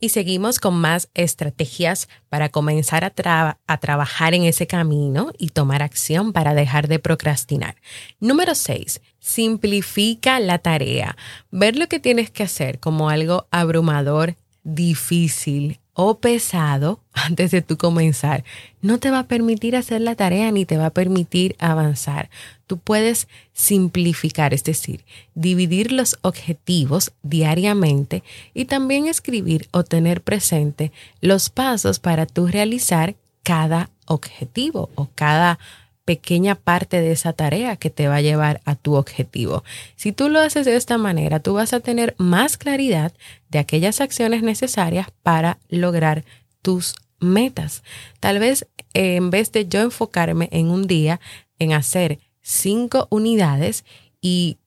Y 0.00 0.10
seguimos 0.10 0.58
con 0.58 0.74
más 0.74 1.08
estrategias 1.14 2.08
para 2.28 2.48
comenzar 2.48 3.04
a, 3.04 3.78
trabajar 3.78 4.34
en 4.34 4.44
ese 4.44 4.66
camino 4.66 5.32
y 5.38 5.48
tomar 5.48 5.82
acción 5.82 6.32
para 6.32 6.54
dejar 6.54 6.88
de 6.88 6.98
procrastinar. 6.98 7.76
Número 8.20 8.54
6. 8.54 9.00
Simplifica 9.18 10.38
la 10.40 10.58
tarea. 10.58 11.16
Ver 11.50 11.76
lo 11.76 11.88
que 11.88 12.00
tienes 12.00 12.30
que 12.30 12.42
hacer 12.42 12.78
como 12.78 13.08
algo 13.10 13.46
abrumador, 13.50 14.36
difícil, 14.62 15.80
o 15.98 16.18
pesado 16.18 17.00
antes 17.12 17.50
de 17.50 17.62
tú 17.62 17.76
comenzar, 17.78 18.44
no 18.82 18.98
te 18.98 19.10
va 19.10 19.20
a 19.20 19.26
permitir 19.26 19.74
hacer 19.74 20.02
la 20.02 20.14
tarea 20.14 20.52
ni 20.52 20.64
te 20.64 20.76
va 20.76 20.86
a 20.86 20.90
permitir 20.90 21.56
avanzar. 21.58 22.28
Tú 22.66 22.78
puedes 22.78 23.28
simplificar, 23.54 24.52
es 24.52 24.62
decir, 24.62 25.04
dividir 25.34 25.92
los 25.92 26.18
objetivos 26.20 27.12
diariamente 27.22 28.22
y 28.52 28.66
también 28.66 29.06
escribir 29.06 29.68
o 29.72 29.82
tener 29.82 30.20
presente 30.20 30.92
los 31.20 31.48
pasos 31.48 31.98
para 31.98 32.26
tú 32.26 32.46
realizar 32.46 33.16
cada 33.42 33.90
objetivo 34.04 34.90
o 34.96 35.08
cada 35.14 35.58
pequeña 36.06 36.54
parte 36.54 37.00
de 37.02 37.12
esa 37.12 37.34
tarea 37.34 37.76
que 37.76 37.90
te 37.90 38.08
va 38.08 38.16
a 38.16 38.20
llevar 38.22 38.62
a 38.64 38.76
tu 38.76 38.94
objetivo. 38.94 39.64
Si 39.96 40.12
tú 40.12 40.30
lo 40.30 40.40
haces 40.40 40.64
de 40.64 40.76
esta 40.76 40.96
manera, 40.96 41.40
tú 41.40 41.54
vas 41.54 41.74
a 41.74 41.80
tener 41.80 42.14
más 42.16 42.56
claridad 42.56 43.12
de 43.50 43.58
aquellas 43.58 44.00
acciones 44.00 44.42
necesarias 44.42 45.08
para 45.22 45.58
lograr 45.68 46.24
tus 46.62 46.94
metas. 47.18 47.82
Tal 48.20 48.38
vez 48.38 48.68
eh, 48.94 49.16
en 49.16 49.30
vez 49.30 49.52
de 49.52 49.66
yo 49.66 49.80
enfocarme 49.80 50.48
en 50.52 50.68
un 50.68 50.86
día 50.86 51.20
en 51.58 51.72
hacer 51.72 52.20
cinco 52.40 53.08
unidades 53.10 53.84
y 54.20 54.58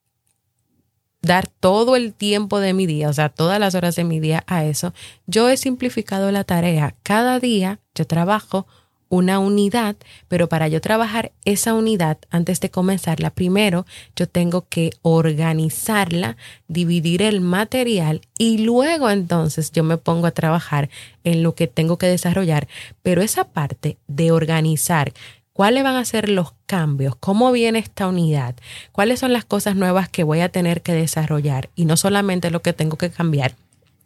dar 1.22 1.46
todo 1.48 1.96
el 1.96 2.12
tiempo 2.12 2.60
de 2.60 2.74
mi 2.74 2.86
día, 2.86 3.08
o 3.08 3.12
sea, 3.12 3.28
todas 3.30 3.58
las 3.58 3.74
horas 3.74 3.96
de 3.96 4.04
mi 4.04 4.20
día 4.20 4.44
a 4.46 4.64
eso, 4.64 4.92
yo 5.26 5.48
he 5.48 5.56
simplificado 5.56 6.30
la 6.32 6.44
tarea. 6.44 6.96
Cada 7.02 7.40
día 7.40 7.80
yo 7.94 8.06
trabajo 8.06 8.66
una 9.10 9.40
unidad, 9.40 9.96
pero 10.28 10.48
para 10.48 10.68
yo 10.68 10.80
trabajar 10.80 11.32
esa 11.44 11.74
unidad 11.74 12.16
antes 12.30 12.60
de 12.60 12.70
comenzarla, 12.70 13.30
primero 13.30 13.84
yo 14.16 14.26
tengo 14.26 14.66
que 14.68 14.92
organizarla, 15.02 16.36
dividir 16.68 17.20
el 17.20 17.42
material 17.42 18.22
y 18.38 18.58
luego 18.58 19.10
entonces 19.10 19.72
yo 19.72 19.84
me 19.84 19.98
pongo 19.98 20.26
a 20.26 20.30
trabajar 20.30 20.88
en 21.24 21.42
lo 21.42 21.54
que 21.54 21.66
tengo 21.66 21.98
que 21.98 22.06
desarrollar. 22.06 22.68
Pero 23.02 23.20
esa 23.20 23.44
parte 23.44 23.98
de 24.06 24.30
organizar 24.30 25.12
cuáles 25.52 25.82
van 25.82 25.96
a 25.96 26.04
ser 26.04 26.28
los 26.28 26.54
cambios, 26.66 27.16
cómo 27.16 27.50
viene 27.50 27.80
esta 27.80 28.06
unidad, 28.06 28.54
cuáles 28.92 29.18
son 29.18 29.32
las 29.32 29.44
cosas 29.44 29.74
nuevas 29.74 30.08
que 30.08 30.22
voy 30.22 30.40
a 30.40 30.50
tener 30.50 30.82
que 30.82 30.94
desarrollar 30.94 31.68
y 31.74 31.84
no 31.84 31.96
solamente 31.96 32.50
lo 32.50 32.62
que 32.62 32.72
tengo 32.72 32.96
que 32.96 33.10
cambiar 33.10 33.56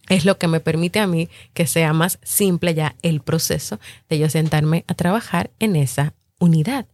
es 0.08 0.24
lo 0.24 0.38
que 0.38 0.48
me 0.48 0.60
permite 0.60 1.00
a 1.00 1.06
mí 1.06 1.28
que 1.52 1.66
sea 1.66 1.92
más 1.92 2.18
simple 2.22 2.74
ya 2.74 2.96
el 3.02 3.20
proceso 3.20 3.78
de 4.08 4.18
yo 4.18 4.28
sentarme 4.28 4.84
a 4.86 4.94
trabajar 4.94 5.50
en 5.58 5.76
esa 5.76 6.14
unidad. 6.38 6.86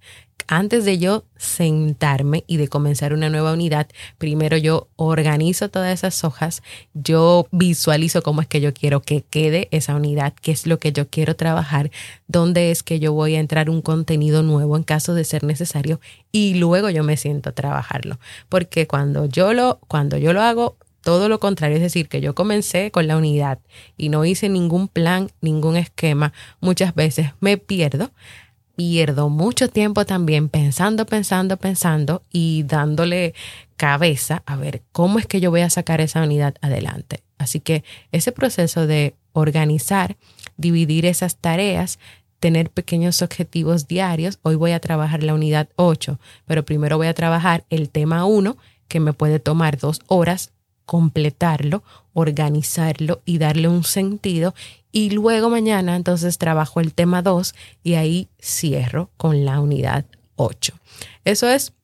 Antes 0.52 0.84
de 0.84 0.98
yo 0.98 1.24
sentarme 1.36 2.42
y 2.48 2.56
de 2.56 2.66
comenzar 2.66 3.12
una 3.12 3.30
nueva 3.30 3.52
unidad, 3.52 3.86
primero 4.18 4.56
yo 4.56 4.88
organizo 4.96 5.68
todas 5.68 5.94
esas 5.94 6.24
hojas, 6.24 6.64
yo 6.92 7.46
visualizo 7.52 8.20
cómo 8.22 8.40
es 8.40 8.48
que 8.48 8.60
yo 8.60 8.74
quiero 8.74 9.00
que 9.00 9.22
quede 9.22 9.68
esa 9.70 9.94
unidad, 9.94 10.34
qué 10.42 10.50
es 10.50 10.66
lo 10.66 10.80
que 10.80 10.90
yo 10.90 11.08
quiero 11.08 11.36
trabajar, 11.36 11.92
dónde 12.26 12.72
es 12.72 12.82
que 12.82 12.98
yo 12.98 13.12
voy 13.12 13.36
a 13.36 13.40
entrar 13.40 13.70
un 13.70 13.80
contenido 13.80 14.42
nuevo 14.42 14.76
en 14.76 14.82
caso 14.82 15.14
de 15.14 15.22
ser 15.22 15.44
necesario 15.44 16.00
y 16.32 16.54
luego 16.54 16.90
yo 16.90 17.04
me 17.04 17.16
siento 17.16 17.50
a 17.50 17.52
trabajarlo. 17.52 18.18
Porque 18.48 18.88
cuando 18.88 19.26
yo 19.26 19.52
lo, 19.52 19.78
cuando 19.86 20.16
yo 20.16 20.32
lo 20.32 20.42
hago 20.42 20.76
todo 21.02 21.28
lo 21.28 21.40
contrario, 21.40 21.76
es 21.76 21.82
decir, 21.82 22.08
que 22.08 22.20
yo 22.20 22.34
comencé 22.34 22.90
con 22.90 23.06
la 23.06 23.16
unidad 23.16 23.58
y 23.96 24.08
no 24.08 24.24
hice 24.24 24.48
ningún 24.48 24.88
plan, 24.88 25.30
ningún 25.40 25.76
esquema, 25.76 26.32
muchas 26.60 26.94
veces 26.94 27.30
me 27.40 27.56
pierdo. 27.56 28.10
Pierdo 28.76 29.28
mucho 29.28 29.68
tiempo 29.68 30.06
también 30.06 30.48
pensando, 30.48 31.04
pensando, 31.04 31.58
pensando 31.58 32.22
y 32.30 32.62
dándole 32.62 33.34
cabeza 33.76 34.42
a 34.46 34.56
ver 34.56 34.82
cómo 34.92 35.18
es 35.18 35.26
que 35.26 35.40
yo 35.40 35.50
voy 35.50 35.60
a 35.60 35.70
sacar 35.70 36.00
esa 36.00 36.22
unidad 36.22 36.54
adelante. 36.62 37.22
Así 37.36 37.60
que 37.60 37.84
ese 38.10 38.32
proceso 38.32 38.86
de 38.86 39.14
organizar, 39.32 40.16
dividir 40.56 41.04
esas 41.06 41.36
tareas, 41.36 41.98
tener 42.40 42.70
pequeños 42.70 43.22
objetivos 43.22 43.86
diarios. 43.86 44.38
Hoy 44.42 44.56
voy 44.56 44.72
a 44.72 44.80
trabajar 44.80 45.22
la 45.22 45.34
unidad 45.34 45.68
8, 45.76 46.18
pero 46.46 46.64
primero 46.64 46.96
voy 46.96 47.06
a 47.06 47.14
trabajar 47.14 47.64
el 47.70 47.90
tema 47.90 48.24
1, 48.24 48.56
que 48.88 48.98
me 48.98 49.12
puede 49.12 49.38
tomar 49.38 49.78
dos 49.78 50.00
horas 50.08 50.52
completarlo, 50.90 51.84
organizarlo 52.14 53.22
y 53.24 53.38
darle 53.38 53.68
un 53.68 53.84
sentido. 53.84 54.56
Y 54.90 55.10
luego 55.10 55.48
mañana 55.48 55.94
entonces 55.94 56.36
trabajo 56.36 56.80
el 56.80 56.94
tema 56.94 57.22
2 57.22 57.54
y 57.84 57.94
ahí 57.94 58.28
cierro 58.42 59.08
con 59.16 59.44
la 59.44 59.60
unidad 59.60 60.04
8. 60.34 60.74
Eso 61.24 61.48
es, 61.48 61.74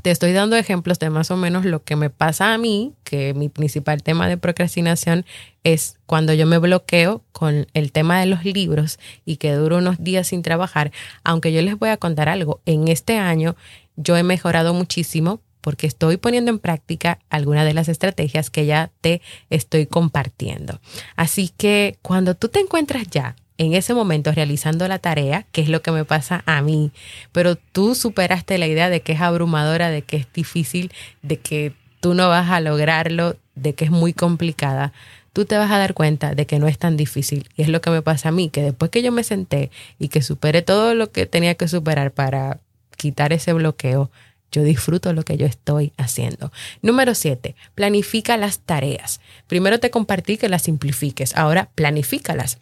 te 0.00 0.10
estoy 0.10 0.32
dando 0.32 0.56
ejemplos 0.56 0.98
de 0.98 1.10
más 1.10 1.30
o 1.30 1.36
menos 1.36 1.66
lo 1.66 1.84
que 1.84 1.96
me 1.96 2.08
pasa 2.08 2.54
a 2.54 2.56
mí, 2.56 2.94
que 3.04 3.34
mi 3.34 3.50
principal 3.50 4.02
tema 4.02 4.26
de 4.26 4.38
procrastinación 4.38 5.26
es 5.62 5.98
cuando 6.06 6.32
yo 6.32 6.46
me 6.46 6.56
bloqueo 6.56 7.22
con 7.32 7.66
el 7.74 7.92
tema 7.92 8.20
de 8.20 8.24
los 8.24 8.42
libros 8.46 8.98
y 9.26 9.36
que 9.36 9.52
duro 9.52 9.76
unos 9.76 10.02
días 10.02 10.28
sin 10.28 10.40
trabajar, 10.40 10.92
aunque 11.24 11.52
yo 11.52 11.60
les 11.60 11.78
voy 11.78 11.90
a 11.90 11.98
contar 11.98 12.30
algo, 12.30 12.62
en 12.64 12.88
este 12.88 13.18
año 13.18 13.54
yo 13.96 14.16
he 14.16 14.22
mejorado 14.22 14.72
muchísimo 14.72 15.42
porque 15.66 15.88
estoy 15.88 16.16
poniendo 16.16 16.52
en 16.52 16.60
práctica 16.60 17.18
algunas 17.28 17.64
de 17.64 17.74
las 17.74 17.88
estrategias 17.88 18.50
que 18.50 18.66
ya 18.66 18.92
te 19.00 19.20
estoy 19.50 19.86
compartiendo. 19.86 20.78
Así 21.16 21.50
que 21.56 21.98
cuando 22.02 22.36
tú 22.36 22.46
te 22.46 22.60
encuentras 22.60 23.08
ya 23.10 23.34
en 23.58 23.74
ese 23.74 23.92
momento 23.92 24.30
realizando 24.30 24.86
la 24.86 25.00
tarea, 25.00 25.44
que 25.50 25.62
es 25.62 25.68
lo 25.68 25.82
que 25.82 25.90
me 25.90 26.04
pasa 26.04 26.44
a 26.46 26.62
mí, 26.62 26.92
pero 27.32 27.56
tú 27.56 27.96
superaste 27.96 28.58
la 28.58 28.68
idea 28.68 28.88
de 28.88 29.00
que 29.00 29.14
es 29.14 29.20
abrumadora, 29.20 29.90
de 29.90 30.02
que 30.02 30.18
es 30.18 30.32
difícil, 30.32 30.92
de 31.22 31.38
que 31.38 31.72
tú 31.98 32.14
no 32.14 32.28
vas 32.28 32.48
a 32.48 32.60
lograrlo, 32.60 33.34
de 33.56 33.74
que 33.74 33.86
es 33.86 33.90
muy 33.90 34.12
complicada, 34.12 34.92
tú 35.32 35.46
te 35.46 35.58
vas 35.58 35.72
a 35.72 35.78
dar 35.78 35.94
cuenta 35.94 36.36
de 36.36 36.46
que 36.46 36.60
no 36.60 36.68
es 36.68 36.78
tan 36.78 36.96
difícil. 36.96 37.48
Y 37.56 37.62
es 37.62 37.68
lo 37.68 37.80
que 37.80 37.90
me 37.90 38.02
pasa 38.02 38.28
a 38.28 38.32
mí, 38.32 38.50
que 38.50 38.62
después 38.62 38.92
que 38.92 39.02
yo 39.02 39.10
me 39.10 39.24
senté 39.24 39.72
y 39.98 40.10
que 40.10 40.22
superé 40.22 40.62
todo 40.62 40.94
lo 40.94 41.10
que 41.10 41.26
tenía 41.26 41.56
que 41.56 41.66
superar 41.66 42.12
para 42.12 42.60
quitar 42.96 43.32
ese 43.32 43.52
bloqueo, 43.52 44.12
yo 44.52 44.62
disfruto 44.62 45.12
lo 45.12 45.24
que 45.24 45.36
yo 45.36 45.46
estoy 45.46 45.92
haciendo. 45.96 46.52
Número 46.82 47.14
siete, 47.14 47.56
planifica 47.74 48.36
las 48.36 48.60
tareas. 48.60 49.20
Primero 49.46 49.80
te 49.80 49.90
compartí 49.90 50.36
que 50.36 50.48
las 50.48 50.62
simplifiques, 50.62 51.36
ahora 51.36 51.70
planifícalas. 51.74 52.58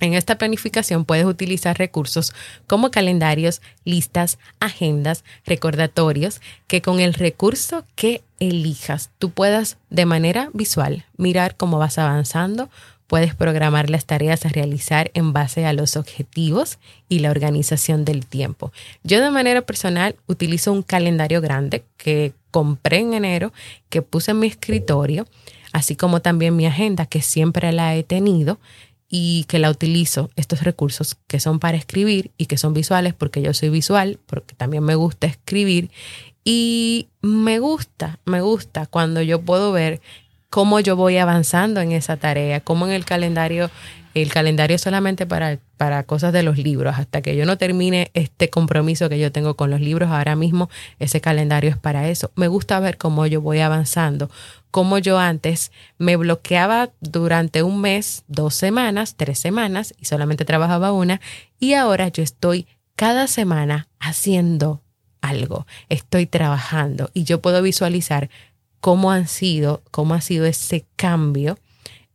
En 0.00 0.14
esta 0.14 0.38
planificación 0.38 1.04
puedes 1.04 1.26
utilizar 1.26 1.78
recursos 1.78 2.32
como 2.66 2.90
calendarios, 2.90 3.60
listas, 3.84 4.38
agendas, 4.58 5.24
recordatorios, 5.44 6.40
que 6.66 6.80
con 6.80 7.00
el 7.00 7.12
recurso 7.12 7.84
que 7.96 8.22
elijas 8.38 9.10
tú 9.18 9.30
puedas 9.30 9.76
de 9.90 10.06
manera 10.06 10.48
visual 10.54 11.04
mirar 11.18 11.56
cómo 11.56 11.78
vas 11.78 11.98
avanzando, 11.98 12.70
puedes 13.10 13.34
programar 13.34 13.90
las 13.90 14.06
tareas 14.06 14.46
a 14.46 14.50
realizar 14.50 15.10
en 15.14 15.32
base 15.32 15.66
a 15.66 15.72
los 15.72 15.96
objetivos 15.96 16.78
y 17.08 17.18
la 17.18 17.32
organización 17.32 18.04
del 18.04 18.24
tiempo. 18.24 18.70
Yo 19.02 19.20
de 19.20 19.32
manera 19.32 19.62
personal 19.62 20.14
utilizo 20.28 20.72
un 20.72 20.82
calendario 20.82 21.40
grande 21.40 21.82
que 21.96 22.34
compré 22.52 22.98
en 22.98 23.14
enero, 23.14 23.52
que 23.88 24.00
puse 24.00 24.30
en 24.30 24.38
mi 24.38 24.46
escritorio, 24.46 25.26
así 25.72 25.96
como 25.96 26.22
también 26.22 26.54
mi 26.54 26.66
agenda, 26.66 27.04
que 27.04 27.20
siempre 27.20 27.72
la 27.72 27.96
he 27.96 28.04
tenido 28.04 28.60
y 29.08 29.42
que 29.48 29.58
la 29.58 29.70
utilizo, 29.70 30.30
estos 30.36 30.62
recursos 30.62 31.16
que 31.26 31.40
son 31.40 31.58
para 31.58 31.76
escribir 31.76 32.30
y 32.38 32.46
que 32.46 32.58
son 32.58 32.74
visuales, 32.74 33.12
porque 33.12 33.42
yo 33.42 33.52
soy 33.54 33.70
visual, 33.70 34.20
porque 34.26 34.54
también 34.54 34.84
me 34.84 34.94
gusta 34.94 35.26
escribir. 35.26 35.90
Y 36.44 37.08
me 37.22 37.58
gusta, 37.58 38.20
me 38.24 38.40
gusta 38.40 38.86
cuando 38.86 39.20
yo 39.20 39.42
puedo 39.42 39.72
ver 39.72 40.00
cómo 40.50 40.80
yo 40.80 40.96
voy 40.96 41.16
avanzando 41.16 41.80
en 41.80 41.92
esa 41.92 42.16
tarea, 42.16 42.60
cómo 42.60 42.86
en 42.86 42.92
el 42.92 43.04
calendario, 43.04 43.70
el 44.14 44.32
calendario 44.32 44.74
es 44.74 44.82
solamente 44.82 45.24
para, 45.24 45.60
para 45.76 46.02
cosas 46.02 46.32
de 46.32 46.42
los 46.42 46.58
libros, 46.58 46.96
hasta 46.98 47.22
que 47.22 47.36
yo 47.36 47.46
no 47.46 47.56
termine 47.56 48.10
este 48.14 48.50
compromiso 48.50 49.08
que 49.08 49.20
yo 49.20 49.30
tengo 49.30 49.54
con 49.54 49.70
los 49.70 49.80
libros, 49.80 50.10
ahora 50.10 50.34
mismo 50.34 50.68
ese 50.98 51.20
calendario 51.20 51.70
es 51.70 51.76
para 51.76 52.08
eso. 52.08 52.32
Me 52.34 52.48
gusta 52.48 52.80
ver 52.80 52.98
cómo 52.98 53.26
yo 53.26 53.40
voy 53.40 53.60
avanzando, 53.60 54.28
como 54.72 54.98
yo 54.98 55.20
antes 55.20 55.70
me 55.98 56.16
bloqueaba 56.16 56.90
durante 57.00 57.62
un 57.62 57.80
mes, 57.80 58.24
dos 58.26 58.56
semanas, 58.56 59.14
tres 59.16 59.38
semanas 59.38 59.94
y 60.00 60.06
solamente 60.06 60.44
trabajaba 60.44 60.92
una 60.92 61.20
y 61.60 61.74
ahora 61.74 62.08
yo 62.08 62.24
estoy 62.24 62.66
cada 62.96 63.28
semana 63.28 63.86
haciendo 64.00 64.82
algo, 65.20 65.66
estoy 65.88 66.26
trabajando 66.26 67.10
y 67.14 67.24
yo 67.24 67.40
puedo 67.40 67.62
visualizar 67.62 68.30
cómo 68.80 69.10
han 69.10 69.28
sido, 69.28 69.82
cómo 69.90 70.14
ha 70.14 70.20
sido 70.20 70.46
ese 70.46 70.86
cambio 70.96 71.58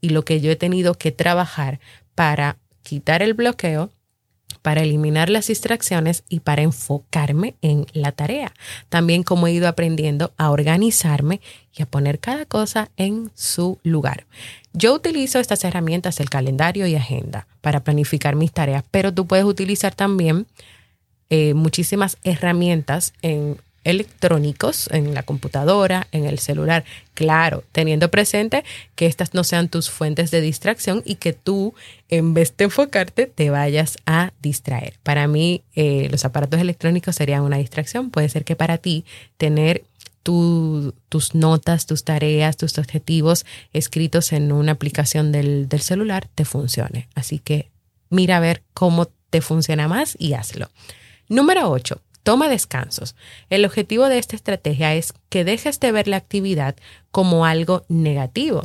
y 0.02 0.10
lo 0.10 0.26
que 0.26 0.42
yo 0.42 0.52
he 0.52 0.56
tenido 0.56 0.96
que 0.96 1.12
trabajar 1.12 1.80
para 2.16 2.58
quitar 2.84 3.22
el 3.22 3.34
bloqueo 3.34 3.90
para 4.66 4.82
eliminar 4.82 5.30
las 5.30 5.46
distracciones 5.46 6.24
y 6.28 6.40
para 6.40 6.64
enfocarme 6.64 7.54
en 7.62 7.86
la 7.94 8.12
tarea. 8.12 8.52
También 8.90 9.22
como 9.22 9.46
he 9.46 9.52
ido 9.52 9.68
aprendiendo 9.68 10.34
a 10.38 10.50
organizarme 10.50 11.40
y 11.78 11.84
a 11.84 11.86
poner 11.86 12.18
cada 12.18 12.48
cosa 12.48 12.90
en 12.98 13.30
su 13.36 13.78
lugar. 13.84 14.26
Yo 14.74 14.96
utilizo 14.96 15.40
estas 15.40 15.64
herramientas, 15.66 16.20
el 16.20 16.32
calendario 16.32 16.88
y 16.88 16.96
agenda, 16.96 17.48
para 17.62 17.84
planificar 17.84 18.36
mis 18.36 18.52
tareas, 18.52 18.84
pero 18.90 19.14
tú 19.14 19.28
puedes 19.28 19.46
utilizar 19.46 19.94
también 19.94 20.48
eh, 21.30 21.54
muchísimas 21.54 22.18
herramientas 22.24 23.14
en 23.22 23.58
electrónicos 23.86 24.90
en 24.92 25.14
la 25.14 25.24
computadora, 25.24 26.08
en 26.12 26.26
el 26.26 26.40
celular. 26.40 26.84
Claro, 27.14 27.64
teniendo 27.72 28.12
presente 28.12 28.66
que 28.96 29.06
estas 29.06 29.34
no 29.34 29.46
sean 29.46 29.70
tus 29.70 29.90
fuentes 29.90 30.32
de 30.32 30.42
distracción 30.42 31.02
y 31.06 31.16
que 31.16 31.32
tú, 31.32 31.74
en 32.10 32.34
vez 32.34 32.54
de 32.58 32.66
enfocarte, 32.66 33.28
te 33.28 33.50
vayas 33.50 33.98
a 34.06 34.34
distraer. 34.42 34.96
Para 35.04 35.28
mí, 35.28 35.64
eh, 35.76 36.10
los 36.12 36.26
aparatos 36.26 36.60
electrónicos 36.60 37.16
serían 37.16 37.44
una 37.44 37.58
distracción. 37.58 38.10
Puede 38.10 38.28
ser 38.28 38.44
que 38.44 38.58
para 38.58 38.78
ti 38.78 39.06
tener 39.38 39.86
tus 40.24 41.36
notas, 41.36 41.86
tus 41.86 42.04
tareas, 42.04 42.58
tus 42.58 42.80
objetivos 42.80 43.46
escritos 43.74 44.34
en 44.34 44.52
una 44.52 44.72
aplicación 44.72 45.32
del, 45.32 45.70
del 45.70 45.82
celular 45.82 46.28
te 46.34 46.46
funcione. 46.46 47.08
Así 47.14 47.38
que 47.38 47.70
mira 48.10 48.38
a 48.38 48.40
ver 48.40 48.64
cómo 48.74 49.06
te 49.30 49.42
funciona 49.42 49.88
más 49.88 50.16
y 50.18 50.34
hazlo. 50.34 50.70
Número 51.30 51.70
8. 51.70 52.02
Toma 52.26 52.50
descansos. 52.50 53.16
El 53.52 53.66
objetivo 53.66 54.10
de 54.10 54.18
esta 54.18 54.36
estrategia 54.36 54.96
es 54.96 55.14
que 55.30 55.44
dejes 55.44 55.80
de 55.80 55.92
ver 55.92 56.08
la 56.08 56.18
actividad 56.18 56.76
como 57.12 57.46
algo 57.46 57.86
negativo, 57.88 58.64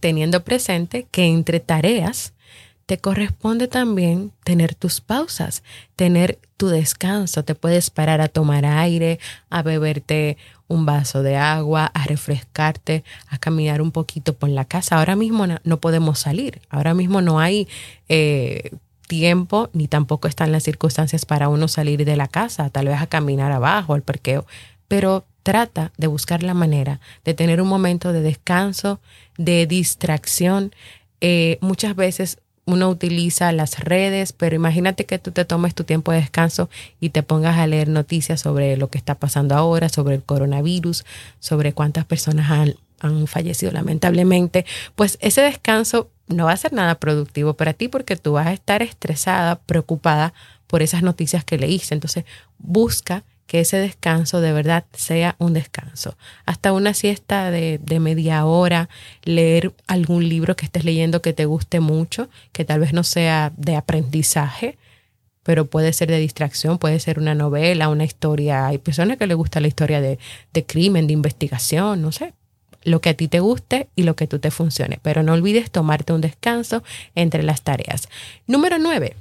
teniendo 0.00 0.42
presente 0.42 1.06
que 1.12 1.26
entre 1.26 1.60
tareas 1.60 2.32
te 2.86 2.98
corresponde 2.98 3.68
también 3.68 4.32
tener 4.42 4.74
tus 4.74 5.00
pausas, 5.00 5.62
tener 5.94 6.40
tu 6.56 6.66
descanso. 6.66 7.44
Te 7.44 7.54
puedes 7.54 7.90
parar 7.90 8.20
a 8.20 8.26
tomar 8.26 8.66
aire, 8.66 9.20
a 9.48 9.62
beberte 9.62 10.36
un 10.66 10.84
vaso 10.84 11.22
de 11.22 11.36
agua, 11.36 11.92
a 11.94 12.04
refrescarte, 12.04 13.04
a 13.28 13.38
caminar 13.38 13.80
un 13.80 13.92
poquito 13.92 14.32
por 14.32 14.48
la 14.48 14.64
casa. 14.64 14.98
Ahora 14.98 15.14
mismo 15.14 15.46
no, 15.46 15.80
podemos 15.80 16.18
salir, 16.18 16.62
ahora 16.68 16.94
mismo 16.94 17.20
no 17.22 17.38
hay 17.38 17.68
eh, 18.08 18.72
tiempo 19.08 19.70
ni 19.72 19.88
tampoco 19.88 20.28
están 20.28 20.52
las 20.52 20.62
circunstancias 20.62 21.26
para 21.26 21.48
uno 21.48 21.66
salir 21.66 22.04
de 22.04 22.16
la 22.16 22.28
casa, 22.28 22.70
tal 22.70 22.86
vez 22.86 23.00
a 23.00 23.08
caminar 23.08 23.50
abajo, 23.50 23.94
al 23.94 24.02
parqueo, 24.02 24.46
pero 24.86 25.24
trata 25.42 25.92
de 25.96 26.06
buscar 26.06 26.44
la 26.44 26.54
manera 26.54 27.00
de 27.24 27.34
tener 27.34 27.60
un 27.60 27.68
momento 27.68 28.12
de 28.12 28.20
descanso, 28.20 29.00
de 29.36 29.66
distracción. 29.66 30.72
Eh, 31.20 31.58
muchas 31.60 31.96
veces 31.96 32.38
uno 32.66 32.90
utiliza 32.90 33.50
las 33.52 33.80
redes, 33.80 34.34
pero 34.34 34.54
imagínate 34.54 35.06
que 35.06 35.18
tú 35.18 35.30
te 35.30 35.46
tomes 35.46 35.74
tu 35.74 35.84
tiempo 35.84 36.12
de 36.12 36.20
descanso 36.20 36.68
y 37.00 37.10
te 37.10 37.22
pongas 37.22 37.56
a 37.56 37.66
leer 37.66 37.88
noticias 37.88 38.42
sobre 38.42 38.76
lo 38.76 38.88
que 38.88 38.98
está 38.98 39.14
pasando 39.14 39.54
ahora, 39.54 39.88
sobre 39.88 40.16
el 40.16 40.22
coronavirus, 40.22 41.06
sobre 41.40 41.72
cuántas 41.72 42.04
personas 42.04 42.50
han, 42.50 42.74
han 43.00 43.26
fallecido 43.26 43.72
lamentablemente, 43.72 44.64
pues 44.94 45.18
ese 45.20 45.42
descanso 45.42 46.10
no 46.28 46.46
va 46.46 46.52
a 46.52 46.56
ser 46.56 46.72
nada 46.72 46.96
productivo 46.96 47.54
para 47.54 47.72
ti 47.72 47.88
porque 47.88 48.16
tú 48.16 48.32
vas 48.32 48.46
a 48.46 48.52
estar 48.52 48.82
estresada, 48.82 49.56
preocupada 49.60 50.34
por 50.66 50.82
esas 50.82 51.02
noticias 51.02 51.44
que 51.44 51.58
leíste. 51.58 51.94
Entonces, 51.94 52.24
busca 52.58 53.24
que 53.46 53.60
ese 53.60 53.78
descanso 53.78 54.42
de 54.42 54.52
verdad 54.52 54.84
sea 54.92 55.34
un 55.38 55.54
descanso. 55.54 56.18
Hasta 56.44 56.72
una 56.74 56.92
siesta 56.92 57.50
de, 57.50 57.78
de, 57.78 57.98
media 57.98 58.44
hora, 58.44 58.90
leer 59.24 59.72
algún 59.86 60.28
libro 60.28 60.54
que 60.54 60.66
estés 60.66 60.84
leyendo 60.84 61.22
que 61.22 61.32
te 61.32 61.46
guste 61.46 61.80
mucho, 61.80 62.28
que 62.52 62.66
tal 62.66 62.80
vez 62.80 62.92
no 62.92 63.04
sea 63.04 63.52
de 63.56 63.74
aprendizaje, 63.74 64.76
pero 65.44 65.64
puede 65.64 65.94
ser 65.94 66.10
de 66.10 66.18
distracción, 66.18 66.76
puede 66.76 67.00
ser 67.00 67.18
una 67.18 67.34
novela, 67.34 67.88
una 67.88 68.04
historia. 68.04 68.66
Hay 68.66 68.76
personas 68.76 69.16
que 69.16 69.26
les 69.26 69.36
gusta 69.36 69.60
la 69.60 69.68
historia 69.68 70.02
de, 70.02 70.18
de 70.52 70.66
crimen, 70.66 71.06
de 71.06 71.14
investigación, 71.14 72.02
no 72.02 72.12
sé 72.12 72.34
lo 72.82 73.00
que 73.00 73.10
a 73.10 73.14
ti 73.14 73.28
te 73.28 73.40
guste 73.40 73.88
y 73.96 74.02
lo 74.02 74.16
que 74.16 74.26
tú 74.26 74.38
te 74.38 74.50
funcione. 74.50 74.98
Pero 75.02 75.22
no 75.22 75.32
olvides 75.32 75.70
tomarte 75.70 76.12
un 76.12 76.20
descanso 76.20 76.82
entre 77.14 77.42
las 77.42 77.62
tareas. 77.62 78.08
Número 78.46 78.78
9. 78.78 79.16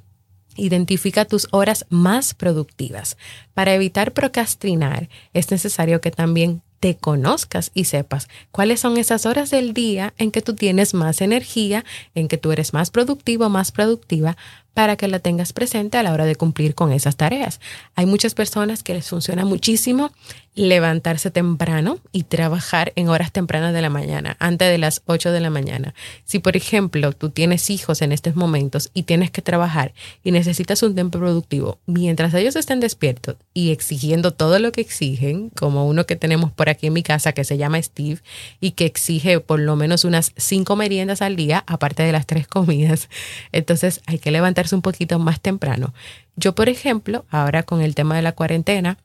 Identifica 0.56 1.26
tus 1.26 1.48
horas 1.52 1.86
más 1.90 2.34
productivas. 2.34 3.18
Para 3.54 3.74
evitar 3.74 4.14
procrastinar, 4.14 5.10
es 5.34 5.52
necesario 5.52 6.02
que 6.02 6.12
también 6.12 6.62
te 6.80 6.96
conozcas 6.96 7.72
y 7.74 7.86
sepas 7.86 8.28
cuáles 8.52 8.80
son 8.80 8.98
esas 8.98 9.26
horas 9.26 9.50
del 9.50 9.74
día 9.74 10.14
en 10.18 10.32
que 10.32 10.42
tú 10.42 10.54
tienes 10.54 10.94
más 10.94 11.22
energía, 11.22 11.84
en 12.14 12.28
que 12.28 12.38
tú 12.38 12.52
eres 12.52 12.74
más 12.74 12.92
productivo, 12.92 13.50
más 13.50 13.72
productiva, 13.72 14.38
para 14.78 14.96
que 14.96 15.08
la 15.08 15.18
tengas 15.18 15.54
presente 15.54 15.98
a 15.98 16.04
la 16.04 16.14
hora 16.14 16.26
de 16.26 16.36
cumplir 16.36 16.76
con 16.76 16.92
esas 16.92 17.16
tareas. 17.16 17.60
Hay 17.96 18.06
muchas 18.06 18.36
personas 18.36 18.84
que 18.84 18.94
les 18.94 19.10
funciona 19.10 19.44
muchísimo 19.44 20.12
levantarse 20.58 21.30
temprano 21.30 22.00
y 22.12 22.24
trabajar 22.24 22.92
en 22.96 23.10
horas 23.10 23.32
tempranas 23.32 23.74
de 23.74 23.82
la 23.82 23.92
mañana, 23.92 24.36
antes 24.40 24.70
de 24.70 24.80
las 24.80 25.04
8 25.06 25.32
de 25.32 25.40
la 25.40 25.52
mañana. 25.52 25.94
Si, 26.26 26.40
por 26.40 26.58
ejemplo, 26.58 27.14
tú 27.14 27.30
tienes 27.30 27.70
hijos 27.70 28.02
en 28.02 28.12
estos 28.12 28.36
momentos 28.36 28.90
y 28.96 29.04
tienes 29.04 29.30
que 29.30 29.44
trabajar 29.44 29.94
y 30.24 30.32
necesitas 30.32 30.82
un 30.82 30.96
tiempo 30.96 31.20
productivo, 31.20 31.78
mientras 31.86 32.34
ellos 32.34 32.56
estén 32.56 32.80
despiertos 32.80 33.36
y 33.54 33.70
exigiendo 33.72 34.32
todo 34.34 34.58
lo 34.58 34.72
que 34.72 34.82
exigen, 34.82 35.52
como 35.52 35.88
uno 35.88 36.08
que 36.08 36.16
tenemos 36.16 36.52
por 36.52 36.70
aquí 36.70 36.88
en 36.88 36.94
mi 36.94 37.04
casa 37.04 37.34
que 37.34 37.44
se 37.44 37.58
llama 37.58 37.82
Steve 37.82 38.20
y 38.60 38.72
que 38.72 38.88
exige 38.88 39.40
por 39.40 39.60
lo 39.60 39.76
menos 39.76 40.06
unas 40.06 40.34
cinco 40.38 40.76
meriendas 40.76 41.22
al 41.22 41.36
día, 41.36 41.64
aparte 41.68 42.02
de 42.02 42.12
las 42.12 42.26
tres 42.26 42.48
comidas, 42.48 43.10
entonces 43.52 44.02
hay 44.08 44.18
que 44.18 44.32
un 44.74 44.82
poquito 44.82 45.20
más 45.20 45.40
temprano. 45.40 45.94
Yo, 46.36 46.56
por 46.56 46.70
ejemplo, 46.70 47.26
ahora 47.30 47.64
con 47.64 47.82
el 47.82 47.96
tema 47.96 48.16
de 48.16 48.22
la 48.22 48.34
cuarentena, 48.34 48.98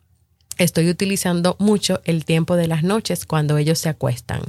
estoy 0.58 0.88
utilizando 0.88 1.56
mucho 1.58 2.00
el 2.04 2.24
tiempo 2.24 2.56
de 2.56 2.68
las 2.68 2.82
noches 2.82 3.26
cuando 3.26 3.56
ellos 3.58 3.78
se 3.78 3.88
acuestan. 3.88 4.42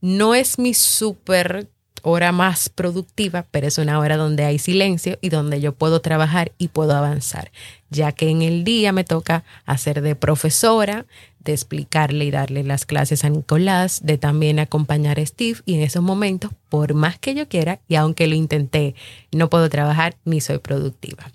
No 0.00 0.34
es 0.34 0.58
mi 0.58 0.74
súper 0.74 1.68
hora 2.02 2.32
más 2.32 2.68
productiva, 2.68 3.46
pero 3.50 3.66
es 3.66 3.78
una 3.78 3.98
hora 3.98 4.16
donde 4.16 4.44
hay 4.44 4.58
silencio 4.58 5.18
y 5.20 5.28
donde 5.28 5.60
yo 5.60 5.72
puedo 5.72 6.00
trabajar 6.00 6.52
y 6.58 6.68
puedo 6.68 6.96
avanzar, 6.96 7.50
ya 7.90 8.12
que 8.12 8.28
en 8.28 8.42
el 8.42 8.64
día 8.64 8.92
me 8.92 9.04
toca 9.04 9.44
hacer 9.66 10.02
de 10.02 10.14
profesora, 10.14 11.06
de 11.40 11.52
explicarle 11.52 12.26
y 12.26 12.30
darle 12.30 12.64
las 12.64 12.86
clases 12.86 13.24
a 13.24 13.30
Nicolás, 13.30 14.00
de 14.04 14.18
también 14.18 14.58
acompañar 14.58 15.18
a 15.18 15.26
Steve 15.26 15.60
y 15.64 15.74
en 15.74 15.80
esos 15.82 16.02
momentos, 16.02 16.52
por 16.68 16.94
más 16.94 17.18
que 17.18 17.34
yo 17.34 17.48
quiera 17.48 17.80
y 17.88 17.94
aunque 17.94 18.26
lo 18.26 18.34
intenté, 18.34 18.94
no 19.32 19.48
puedo 19.48 19.68
trabajar 19.68 20.16
ni 20.24 20.40
soy 20.40 20.58
productiva. 20.58 21.30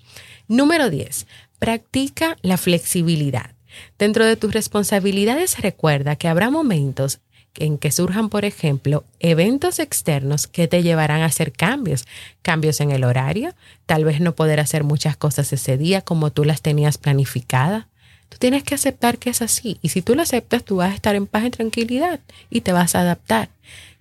Número 0.48 0.90
10. 0.90 1.26
Practica 1.58 2.36
la 2.42 2.56
flexibilidad. 2.56 3.50
Dentro 3.98 4.24
de 4.24 4.36
tus 4.36 4.52
responsabilidades 4.52 5.60
recuerda 5.60 6.16
que 6.16 6.28
habrá 6.28 6.50
momentos 6.50 7.20
en 7.58 7.78
que 7.78 7.92
surjan, 7.92 8.28
por 8.28 8.44
ejemplo, 8.44 9.04
eventos 9.20 9.78
externos 9.78 10.46
que 10.46 10.68
te 10.68 10.82
llevarán 10.82 11.22
a 11.22 11.26
hacer 11.26 11.52
cambios, 11.52 12.06
cambios 12.42 12.80
en 12.80 12.90
el 12.90 13.04
horario, 13.04 13.54
tal 13.86 14.04
vez 14.04 14.20
no 14.20 14.34
poder 14.34 14.60
hacer 14.60 14.84
muchas 14.84 15.16
cosas 15.16 15.52
ese 15.52 15.76
día 15.76 16.00
como 16.00 16.30
tú 16.30 16.44
las 16.44 16.62
tenías 16.62 16.98
planificadas. 16.98 17.86
Tú 18.28 18.38
tienes 18.38 18.64
que 18.64 18.74
aceptar 18.74 19.18
que 19.18 19.30
es 19.30 19.42
así 19.42 19.78
y 19.82 19.90
si 19.90 20.02
tú 20.02 20.14
lo 20.14 20.22
aceptas, 20.22 20.64
tú 20.64 20.76
vas 20.76 20.92
a 20.92 20.94
estar 20.94 21.14
en 21.14 21.26
paz 21.26 21.44
y 21.44 21.50
tranquilidad 21.50 22.20
y 22.50 22.62
te 22.62 22.72
vas 22.72 22.94
a 22.94 23.00
adaptar. 23.00 23.50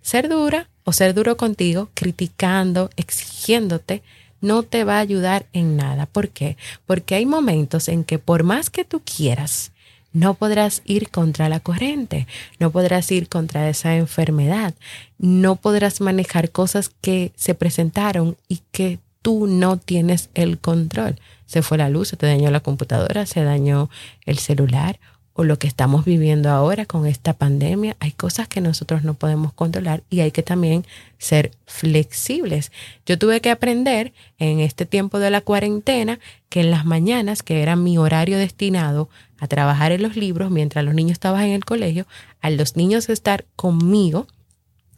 Ser 0.01 0.29
dura 0.29 0.69
o 0.83 0.93
ser 0.93 1.13
duro 1.13 1.37
contigo, 1.37 1.89
criticando, 1.93 2.89
exigiéndote, 2.95 4.01
no 4.41 4.63
te 4.63 4.83
va 4.83 4.97
a 4.97 4.99
ayudar 4.99 5.47
en 5.53 5.75
nada. 5.75 6.05
¿Por 6.05 6.29
qué? 6.29 6.57
Porque 6.85 7.15
hay 7.15 7.25
momentos 7.25 7.87
en 7.87 8.03
que 8.03 8.19
por 8.19 8.43
más 8.43 8.69
que 8.69 8.85
tú 8.85 9.01
quieras, 9.01 9.71
no 10.15 10.33
podrás 10.33 10.81
ir 10.85 11.09
contra 11.09 11.49
la 11.49 11.59
corriente, 11.59 12.25
no 12.57 12.71
podrás 12.71 13.11
ir 13.11 13.27
contra 13.27 13.69
esa 13.69 13.97
enfermedad, 13.97 14.73
no 15.17 15.57
podrás 15.57 15.99
manejar 15.99 16.51
cosas 16.51 16.89
que 17.01 17.33
se 17.35 17.53
presentaron 17.53 18.37
y 18.47 18.61
que 18.71 18.99
tú 19.21 19.45
no 19.45 19.75
tienes 19.77 20.29
el 20.33 20.57
control. 20.57 21.19
Se 21.47 21.61
fue 21.61 21.77
la 21.77 21.89
luz, 21.89 22.07
se 22.07 22.17
te 22.17 22.27
dañó 22.27 22.49
la 22.49 22.61
computadora, 22.61 23.25
se 23.25 23.43
dañó 23.43 23.89
el 24.25 24.39
celular 24.39 24.99
o 25.37 25.43
lo 25.43 25.59
que 25.59 25.67
estamos 25.67 26.05
viviendo 26.05 26.49
ahora 26.49 26.85
con 26.85 27.05
esta 27.05 27.33
pandemia, 27.33 27.97
hay 27.99 28.13
cosas 28.13 28.47
que 28.47 28.61
nosotros 28.61 29.03
no 29.03 29.15
podemos 29.15 29.51
controlar 29.51 30.01
y 30.09 30.21
hay 30.21 30.31
que 30.31 30.43
también 30.43 30.85
ser 31.17 31.51
flexibles. 31.65 32.71
Yo 33.05 33.19
tuve 33.19 33.41
que 33.41 33.51
aprender 33.51 34.13
en 34.37 34.61
este 34.61 34.85
tiempo 34.85 35.19
de 35.19 35.31
la 35.31 35.41
cuarentena 35.41 36.21
que 36.47 36.61
en 36.61 36.71
las 36.71 36.85
mañanas, 36.85 37.43
que 37.43 37.61
era 37.61 37.75
mi 37.75 37.97
horario 37.97 38.37
destinado 38.37 39.09
a 39.39 39.47
trabajar 39.47 39.91
en 39.91 40.01
los 40.03 40.15
libros 40.15 40.51
mientras 40.51 40.85
los 40.85 40.93
niños 40.93 41.13
estaban 41.13 41.43
en 41.43 41.51
el 41.51 41.65
colegio, 41.65 42.05
a 42.41 42.49
los 42.49 42.75
niños 42.75 43.09
estar 43.09 43.45
conmigo, 43.55 44.27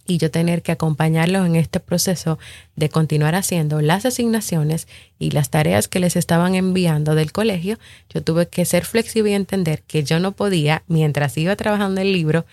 y 0.08 0.17
yo 0.17 0.32
tener 0.32 0.62
que 0.62 0.71
acompañarlos 0.71 1.45
en 1.45 1.56
este 1.56 1.80
proceso 1.80 2.39
de 2.76 2.89
continuar 2.89 3.36
haciendo 3.36 3.82
las 3.82 4.06
asignaciones 4.06 4.88
y 5.19 5.32
las 5.32 5.50
tareas 5.50 5.88
que 5.88 6.00
les 6.00 6.15
estaban 6.15 6.56
enviando 6.56 7.13
del 7.13 7.34
colegio, 7.34 7.78
yo 8.10 8.23
tuve 8.23 8.47
que 8.47 8.65
ser 8.65 8.86
flexible 8.86 9.32
y 9.32 9.36
entender 9.36 9.84
que 9.84 10.04
yo 10.04 10.19
no 10.19 10.32
podía, 10.32 10.84
mientras 10.88 11.38
iba 11.38 11.56
trabajando 11.56 12.02
el 12.02 12.13
libro, 12.13 12.45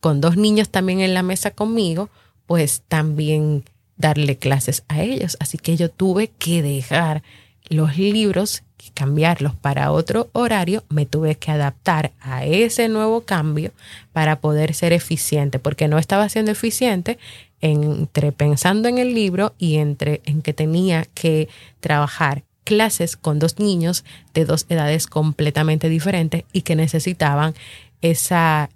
con 0.00 0.20
dos 0.20 0.36
niños 0.36 0.68
también 0.68 1.00
en 1.00 1.14
la 1.14 1.22
mesa 1.22 1.50
conmigo, 1.50 2.10
pues 2.46 2.82
también 2.86 3.64
darle 3.96 4.36
clases 4.36 4.84
a 4.88 5.02
ellos. 5.02 5.36
Así 5.40 5.58
que 5.58 5.76
yo 5.76 5.90
tuve 5.90 6.28
que 6.38 6.62
dejar 6.62 7.22
los 7.68 7.96
libros 7.96 8.62
cambiarlos 8.90 9.54
para 9.54 9.90
otro 9.90 10.28
horario, 10.32 10.84
me 10.88 11.06
tuve 11.06 11.36
que 11.36 11.50
adaptar 11.50 12.12
a 12.20 12.44
ese 12.44 12.88
nuevo 12.88 13.22
cambio 13.22 13.72
para 14.12 14.40
poder 14.40 14.74
ser 14.74 14.92
eficiente, 14.92 15.58
porque 15.58 15.88
no 15.88 15.98
estaba 15.98 16.28
siendo 16.28 16.50
eficiente 16.50 17.18
entre 17.60 18.32
pensando 18.32 18.88
en 18.88 18.98
el 18.98 19.14
libro 19.14 19.54
y 19.58 19.76
entre 19.76 20.20
en 20.26 20.42
que 20.42 20.52
tenía 20.52 21.06
que 21.14 21.48
trabajar 21.80 22.42
clases 22.64 23.16
con 23.16 23.38
dos 23.38 23.58
niños 23.58 24.04
de 24.32 24.44
dos 24.44 24.66
edades 24.68 25.06
completamente 25.06 25.88
diferentes 25.88 26.44
y 26.52 26.62
que 26.62 26.76
necesitaban 26.76 27.54
esa, 28.02 28.70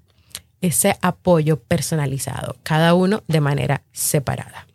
ese 0.60 0.96
apoyo 1.02 1.58
personalizado, 1.58 2.56
cada 2.62 2.94
uno 2.94 3.22
de 3.28 3.40
manera 3.40 3.82
separada. 3.92 4.67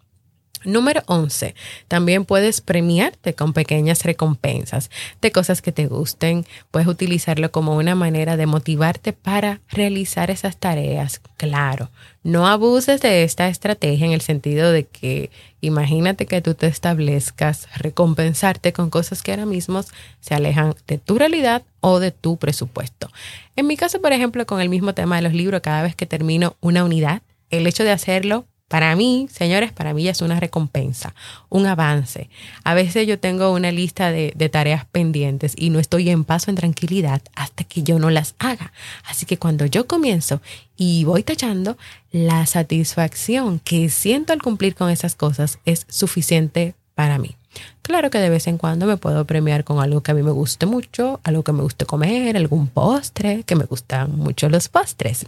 Número 0.65 1.03
11. 1.07 1.55
También 1.87 2.25
puedes 2.25 2.61
premiarte 2.61 3.33
con 3.33 3.53
pequeñas 3.53 4.03
recompensas 4.03 4.89
de 5.21 5.31
cosas 5.31 5.61
que 5.61 5.71
te 5.71 5.87
gusten. 5.87 6.45
Puedes 6.71 6.87
utilizarlo 6.87 7.51
como 7.51 7.75
una 7.75 7.95
manera 7.95 8.37
de 8.37 8.45
motivarte 8.45 9.13
para 9.13 9.61
realizar 9.69 10.31
esas 10.31 10.57
tareas. 10.57 11.21
Claro, 11.37 11.89
no 12.23 12.47
abuses 12.47 13.01
de 13.01 13.23
esta 13.23 13.47
estrategia 13.47 14.05
en 14.05 14.13
el 14.13 14.21
sentido 14.21 14.71
de 14.71 14.85
que 14.85 15.29
imagínate 15.59 16.25
que 16.25 16.41
tú 16.41 16.53
te 16.53 16.67
establezcas 16.67 17.67
recompensarte 17.75 18.71
con 18.73 18.89
cosas 18.89 19.21
que 19.21 19.31
ahora 19.31 19.45
mismo 19.45 19.83
se 20.21 20.33
alejan 20.33 20.75
de 20.87 20.97
tu 20.97 21.17
realidad 21.17 21.63
o 21.81 21.99
de 21.99 22.11
tu 22.11 22.37
presupuesto. 22.37 23.09
En 23.55 23.67
mi 23.67 23.75
caso, 23.75 24.01
por 24.01 24.13
ejemplo, 24.13 24.45
con 24.45 24.61
el 24.61 24.69
mismo 24.69 24.93
tema 24.93 25.17
de 25.17 25.21
los 25.23 25.33
libros, 25.33 25.61
cada 25.61 25.83
vez 25.83 25.95
que 25.95 26.05
termino 26.05 26.55
una 26.61 26.83
unidad, 26.83 27.21
el 27.49 27.67
hecho 27.67 27.83
de 27.83 27.91
hacerlo 27.91 28.45
para 28.73 28.95
mí, 28.95 29.27
señores, 29.31 29.71
para 29.71 29.93
mí 29.93 30.07
es 30.07 30.23
una 30.23 30.39
recompensa, 30.39 31.13
un 31.47 31.67
avance. 31.67 32.31
A 32.63 32.73
veces 32.73 33.05
yo 33.05 33.19
tengo 33.19 33.51
una 33.51 33.71
lista 33.71 34.11
de, 34.11 34.33
de, 34.35 34.49
tareas 34.49 34.85
pendientes 34.85 35.53
y 35.55 35.69
no 35.69 35.77
estoy 35.77 36.09
en 36.09 36.23
paso 36.23 36.49
en 36.49 36.57
tranquilidad 36.57 37.21
hasta 37.35 37.65
que 37.65 37.83
yo 37.83 37.99
no 37.99 38.09
las 38.09 38.33
haga. 38.39 38.73
Así 39.05 39.27
que 39.27 39.37
cuando 39.37 39.67
yo 39.67 39.85
comienzo 39.85 40.41
y 40.75 41.03
voy 41.03 41.21
tachando, 41.21 41.77
la 42.11 42.47
satisfacción 42.47 43.59
que 43.59 43.89
siento 43.89 44.33
al 44.33 44.41
cumplir 44.41 44.73
con 44.73 44.89
esas 44.89 45.13
cosas 45.13 45.59
es 45.65 45.85
suficiente 45.87 46.73
para 46.95 47.19
mí. 47.19 47.35
Claro 47.81 48.09
que 48.09 48.19
de 48.19 48.29
vez 48.29 48.47
en 48.47 48.57
cuando 48.57 48.85
me 48.85 48.95
puedo 48.95 49.25
premiar 49.25 49.65
con 49.65 49.79
algo 49.79 50.01
que 50.01 50.11
a 50.11 50.13
mí 50.13 50.23
me 50.23 50.31
guste 50.31 50.65
mucho, 50.65 51.19
algo 51.23 51.43
que 51.43 51.51
me 51.51 51.63
guste 51.63 51.85
comer, 51.85 52.37
algún 52.37 52.67
postre, 52.67 53.43
que 53.43 53.55
me 53.55 53.65
gustan 53.65 54.15
mucho 54.15 54.47
los 54.47 54.69
postres. 54.69 55.25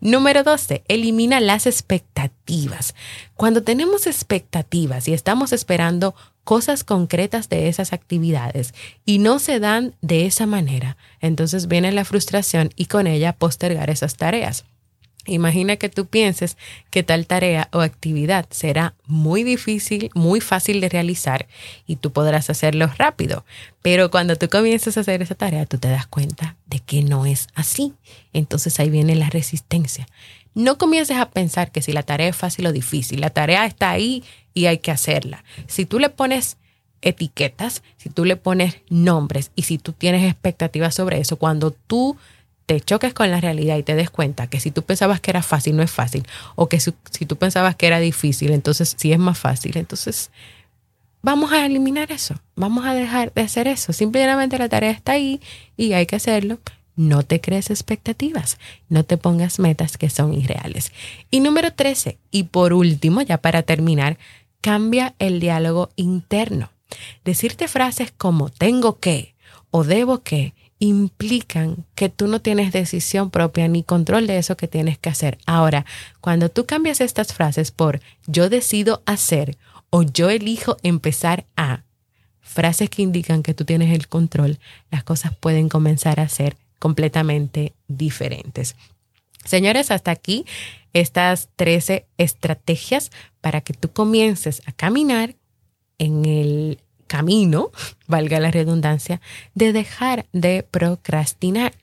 Número 0.00 0.42
12, 0.42 0.84
elimina 0.88 1.38
las 1.40 1.66
expectativas. 1.66 2.94
Cuando 3.34 3.62
tenemos 3.62 4.06
expectativas 4.06 5.06
y 5.06 5.12
estamos 5.12 5.52
esperando 5.52 6.14
cosas 6.44 6.82
concretas 6.82 7.48
de 7.48 7.68
esas 7.68 7.92
actividades 7.92 8.72
y 9.04 9.18
no 9.18 9.38
se 9.38 9.60
dan 9.60 9.94
de 10.00 10.24
esa 10.26 10.46
manera, 10.46 10.96
entonces 11.20 11.68
viene 11.68 11.92
la 11.92 12.06
frustración 12.06 12.70
y 12.74 12.86
con 12.86 13.06
ella 13.06 13.34
postergar 13.34 13.90
esas 13.90 14.16
tareas. 14.16 14.64
Imagina 15.26 15.76
que 15.76 15.88
tú 15.88 16.06
pienses 16.06 16.56
que 16.90 17.04
tal 17.04 17.26
tarea 17.26 17.68
o 17.72 17.80
actividad 17.80 18.46
será 18.50 18.94
muy 19.06 19.44
difícil, 19.44 20.10
muy 20.14 20.40
fácil 20.40 20.80
de 20.80 20.88
realizar 20.88 21.46
y 21.86 21.96
tú 21.96 22.12
podrás 22.12 22.50
hacerlo 22.50 22.90
rápido. 22.98 23.44
Pero 23.82 24.10
cuando 24.10 24.34
tú 24.34 24.48
comienzas 24.48 24.96
a 24.96 25.00
hacer 25.00 25.22
esa 25.22 25.36
tarea, 25.36 25.66
tú 25.66 25.78
te 25.78 25.88
das 25.88 26.08
cuenta 26.08 26.56
de 26.66 26.80
que 26.80 27.02
no 27.02 27.24
es 27.24 27.46
así. 27.54 27.92
Entonces 28.32 28.80
ahí 28.80 28.90
viene 28.90 29.14
la 29.14 29.30
resistencia. 29.30 30.08
No 30.54 30.76
comiences 30.76 31.16
a 31.16 31.30
pensar 31.30 31.70
que 31.70 31.82
si 31.82 31.92
la 31.92 32.02
tarea 32.02 32.28
es 32.28 32.36
fácil 32.36 32.66
o 32.66 32.72
difícil, 32.72 33.20
la 33.20 33.30
tarea 33.30 33.64
está 33.64 33.90
ahí 33.90 34.24
y 34.54 34.66
hay 34.66 34.78
que 34.78 34.90
hacerla. 34.90 35.44
Si 35.68 35.86
tú 35.86 36.00
le 36.00 36.10
pones 36.10 36.58
etiquetas, 37.00 37.82
si 37.96 38.10
tú 38.10 38.24
le 38.24 38.36
pones 38.36 38.76
nombres 38.88 39.50
y 39.54 39.62
si 39.62 39.78
tú 39.78 39.92
tienes 39.92 40.24
expectativas 40.24 40.94
sobre 40.94 41.20
eso, 41.20 41.36
cuando 41.36 41.70
tú 41.70 42.16
te 42.66 42.80
choques 42.80 43.14
con 43.14 43.30
la 43.30 43.40
realidad 43.40 43.76
y 43.76 43.82
te 43.82 43.94
des 43.94 44.10
cuenta 44.10 44.46
que 44.46 44.60
si 44.60 44.70
tú 44.70 44.82
pensabas 44.82 45.20
que 45.20 45.30
era 45.30 45.42
fácil, 45.42 45.76
no 45.76 45.82
es 45.82 45.90
fácil, 45.90 46.26
o 46.54 46.68
que 46.68 46.80
si, 46.80 46.92
tú 47.26 47.36
pensabas 47.36 47.76
que 47.76 47.86
era 47.86 47.98
difícil, 47.98 48.52
entonces 48.52 48.94
sí 48.96 49.12
es 49.12 49.18
más 49.18 49.38
fácil, 49.38 49.76
entonces 49.76 50.30
vamos 51.22 51.52
a 51.52 51.66
eliminar 51.66 52.12
eso, 52.12 52.36
vamos 52.54 52.84
a 52.84 52.94
dejar 52.94 53.32
de 53.32 53.42
hacer 53.42 53.68
eso, 53.68 53.92
simplemente 53.92 54.58
la 54.58 54.68
tarea 54.68 54.90
está 54.90 55.12
ahí 55.12 55.40
y 55.76 55.92
hay 55.92 56.06
que 56.06 56.16
hacerlo. 56.16 56.58
No 56.94 57.22
te 57.22 57.40
crees 57.40 57.70
expectativas, 57.70 58.58
no 58.90 59.02
te 59.02 59.16
pongas 59.16 59.58
metas 59.58 59.96
que 59.96 60.10
son 60.10 60.34
irreales. 60.34 60.92
Y 61.30 61.40
número 61.40 61.72
13, 61.72 62.18
y 62.30 62.42
por 62.44 62.74
último, 62.74 63.22
ya 63.22 63.38
para 63.38 63.62
terminar, 63.62 64.18
cambia 64.60 65.14
el 65.18 65.40
diálogo 65.40 65.88
interno. 65.96 66.70
Decirte 67.24 67.66
frases 67.66 68.12
como 68.12 68.50
tengo 68.50 68.98
que 68.98 69.34
o 69.70 69.84
debo 69.84 70.22
que 70.22 70.52
implican 70.82 71.84
que 71.94 72.08
tú 72.08 72.26
no 72.26 72.40
tienes 72.40 72.72
decisión 72.72 73.30
propia 73.30 73.68
ni 73.68 73.84
control 73.84 74.26
de 74.26 74.38
eso 74.38 74.56
que 74.56 74.66
tienes 74.66 74.98
que 74.98 75.10
hacer. 75.10 75.38
Ahora, 75.46 75.86
cuando 76.20 76.48
tú 76.48 76.66
cambias 76.66 77.00
estas 77.00 77.32
frases 77.32 77.70
por 77.70 78.00
yo 78.26 78.48
decido 78.48 79.00
hacer 79.06 79.56
o 79.90 80.02
yo 80.02 80.28
elijo 80.28 80.76
empezar 80.82 81.46
a, 81.56 81.84
frases 82.40 82.90
que 82.90 83.02
indican 83.02 83.44
que 83.44 83.54
tú 83.54 83.64
tienes 83.64 83.94
el 83.94 84.08
control, 84.08 84.58
las 84.90 85.04
cosas 85.04 85.36
pueden 85.36 85.68
comenzar 85.68 86.18
a 86.18 86.28
ser 86.28 86.56
completamente 86.80 87.74
diferentes. 87.86 88.74
Señores, 89.44 89.92
hasta 89.92 90.10
aquí 90.10 90.44
estas 90.92 91.48
13 91.54 92.06
estrategias 92.18 93.12
para 93.40 93.60
que 93.60 93.72
tú 93.72 93.92
comiences 93.92 94.62
a 94.66 94.72
caminar 94.72 95.36
en 95.98 96.24
el 96.24 96.80
camino, 97.12 97.70
valga 98.06 98.40
la 98.40 98.50
redundancia, 98.50 99.20
de 99.54 99.74
dejar 99.74 100.24
de 100.32 100.62
procrastinar. 100.62 101.74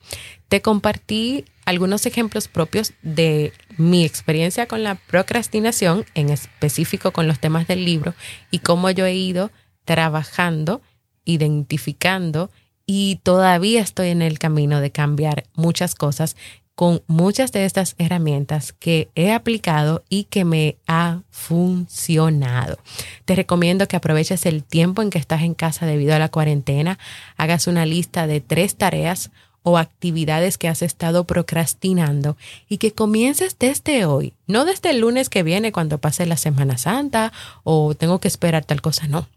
Te 0.48 0.64
compartí 0.64 1.46
algunos 1.66 2.08
ejemplos 2.08 2.48
propios 2.48 2.94
de 3.04 3.54
mi 3.78 4.06
experiencia 4.06 4.66
con 4.66 4.82
la 4.82 4.96
procrastinación, 4.96 6.04
en 6.16 6.32
específico 6.32 7.12
con 7.12 7.28
los 7.28 7.40
temas 7.40 7.68
del 7.68 7.86
libro, 7.86 8.16
y 8.50 8.58
cómo 8.58 8.90
yo 8.90 9.06
he 9.06 9.14
ido 9.14 9.52
trabajando, 9.86 10.82
identificando 11.26 12.50
y 12.88 13.20
todavía 13.22 13.82
estoy 13.82 14.10
en 14.10 14.24
el 14.24 14.40
camino 14.40 14.82
de 14.82 14.90
cambiar 14.90 15.44
muchas 15.54 15.94
cosas 15.94 16.38
con 16.80 17.04
muchas 17.08 17.52
de 17.52 17.66
estas 17.66 17.96
herramientas 17.98 18.72
que 18.72 19.10
he 19.14 19.34
aplicado 19.34 20.02
y 20.08 20.24
que 20.24 20.46
me 20.46 20.78
ha 20.88 21.24
funcionado. 21.30 22.78
Te 23.26 23.36
recomiendo 23.36 23.86
que 23.90 23.98
aproveches 23.98 24.46
el 24.46 24.64
tiempo 24.64 25.02
en 25.02 25.10
que 25.10 25.18
estás 25.18 25.42
en 25.42 25.56
casa 25.56 25.86
debido 25.86 26.16
a 26.16 26.20
la 26.20 26.30
cuarentena, 26.30 26.98
hagas 27.36 27.68
una 27.68 27.86
lista 27.86 28.28
de 28.28 28.40
tres 28.40 28.78
tareas 28.78 29.30
o 29.62 29.78
actividades 29.78 30.58
que 30.58 30.70
has 30.70 30.82
estado 30.82 31.26
procrastinando 31.26 32.38
y 32.70 32.78
que 32.78 32.94
comiences 32.94 33.58
desde 33.60 34.06
hoy, 34.06 34.32
no 34.48 34.64
desde 34.64 34.92
el 34.92 35.00
lunes 35.00 35.28
que 35.28 35.44
viene 35.44 35.74
cuando 35.74 35.98
pase 35.98 36.26
la 36.26 36.38
Semana 36.38 36.78
Santa 36.78 37.34
o 37.66 37.94
tengo 37.94 38.22
que 38.22 38.30
esperar 38.30 38.64
tal 38.64 38.82
cosa, 38.82 39.06
no. 39.10 39.28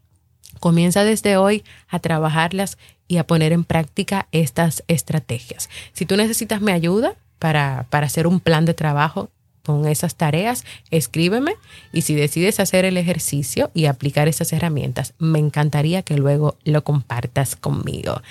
Comienza 0.61 1.03
desde 1.03 1.35
hoy 1.35 1.65
a 1.89 1.99
trabajarlas 1.99 2.77
y 3.09 3.17
a 3.17 3.27
poner 3.27 3.51
en 3.51 3.65
práctica 3.65 4.29
estas 4.31 4.85
estrategias. 4.87 5.69
Si 5.91 6.05
tú 6.05 6.15
necesitas 6.15 6.61
mi 6.61 6.71
ayuda, 6.71 7.17
para, 7.39 7.87
hacer 7.91 8.27
un 8.27 8.39
plan 8.39 8.65
de 8.65 8.73
trabajo 8.73 9.29
con 9.63 9.87
esas 9.87 10.15
tareas, 10.15 10.65
escríbeme 10.91 11.55
y 11.93 12.01
si 12.01 12.15
decides 12.15 12.59
hacer 12.59 12.83
el 12.83 12.97
ejercicio 12.97 13.71
y 13.73 13.85
aplicar 13.85 14.27
esas 14.27 14.51
herramientas, 14.51 15.13
me 15.19 15.39
encantaría 15.39 16.01
que 16.01 16.17
luego 16.17 16.57
lo 16.65 16.83
compartas 16.83 17.55
conmigo 17.55 18.21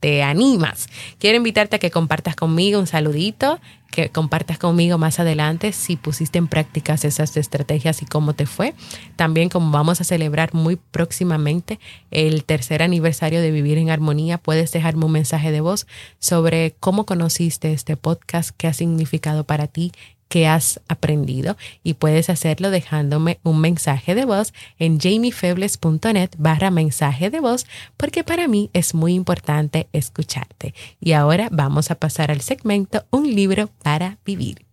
te 0.00 0.22
animas. 0.22 0.88
Quiero 1.18 1.36
invitarte 1.36 1.76
a 1.76 1.78
que 1.78 1.90
compartas 1.90 2.34
conmigo 2.34 2.80
un 2.80 2.86
saludito, 2.86 3.60
que 3.90 4.08
compartas 4.08 4.58
conmigo 4.58 4.98
más 4.98 5.20
adelante 5.20 5.72
si 5.72 5.96
pusiste 5.96 6.38
en 6.38 6.48
práctica 6.48 6.94
esas 6.94 7.36
estrategias 7.36 8.02
y 8.02 8.06
cómo 8.06 8.32
te 8.32 8.46
fue. 8.46 8.74
También 9.16 9.48
como 9.48 9.70
vamos 9.70 10.00
a 10.00 10.04
celebrar 10.04 10.54
muy 10.54 10.76
próximamente 10.76 11.78
el 12.10 12.44
tercer 12.44 12.82
aniversario 12.82 13.42
de 13.42 13.50
Vivir 13.50 13.78
en 13.78 13.90
Armonía, 13.90 14.38
puedes 14.38 14.72
dejarme 14.72 15.04
un 15.04 15.12
mensaje 15.12 15.50
de 15.52 15.60
voz 15.60 15.86
sobre 16.18 16.74
cómo 16.80 17.04
conociste 17.04 17.72
este 17.72 17.96
podcast, 17.96 18.50
qué 18.56 18.68
ha 18.68 18.72
significado 18.72 19.44
para 19.44 19.66
ti 19.66 19.92
que 20.30 20.46
has 20.46 20.80
aprendido 20.88 21.56
y 21.82 21.94
puedes 21.94 22.30
hacerlo 22.30 22.70
dejándome 22.70 23.40
un 23.42 23.60
mensaje 23.60 24.14
de 24.14 24.24
voz 24.24 24.54
en 24.78 25.00
jamiefebles.net 25.00 26.30
barra 26.38 26.70
mensaje 26.70 27.30
de 27.30 27.40
voz 27.40 27.66
porque 27.96 28.22
para 28.22 28.46
mí 28.46 28.70
es 28.72 28.94
muy 28.94 29.14
importante 29.14 29.88
escucharte. 29.92 30.72
Y 31.00 31.12
ahora 31.12 31.48
vamos 31.50 31.90
a 31.90 31.96
pasar 31.96 32.30
al 32.30 32.40
segmento 32.40 33.04
Un 33.10 33.34
libro 33.34 33.70
para 33.82 34.18
vivir. 34.24 34.69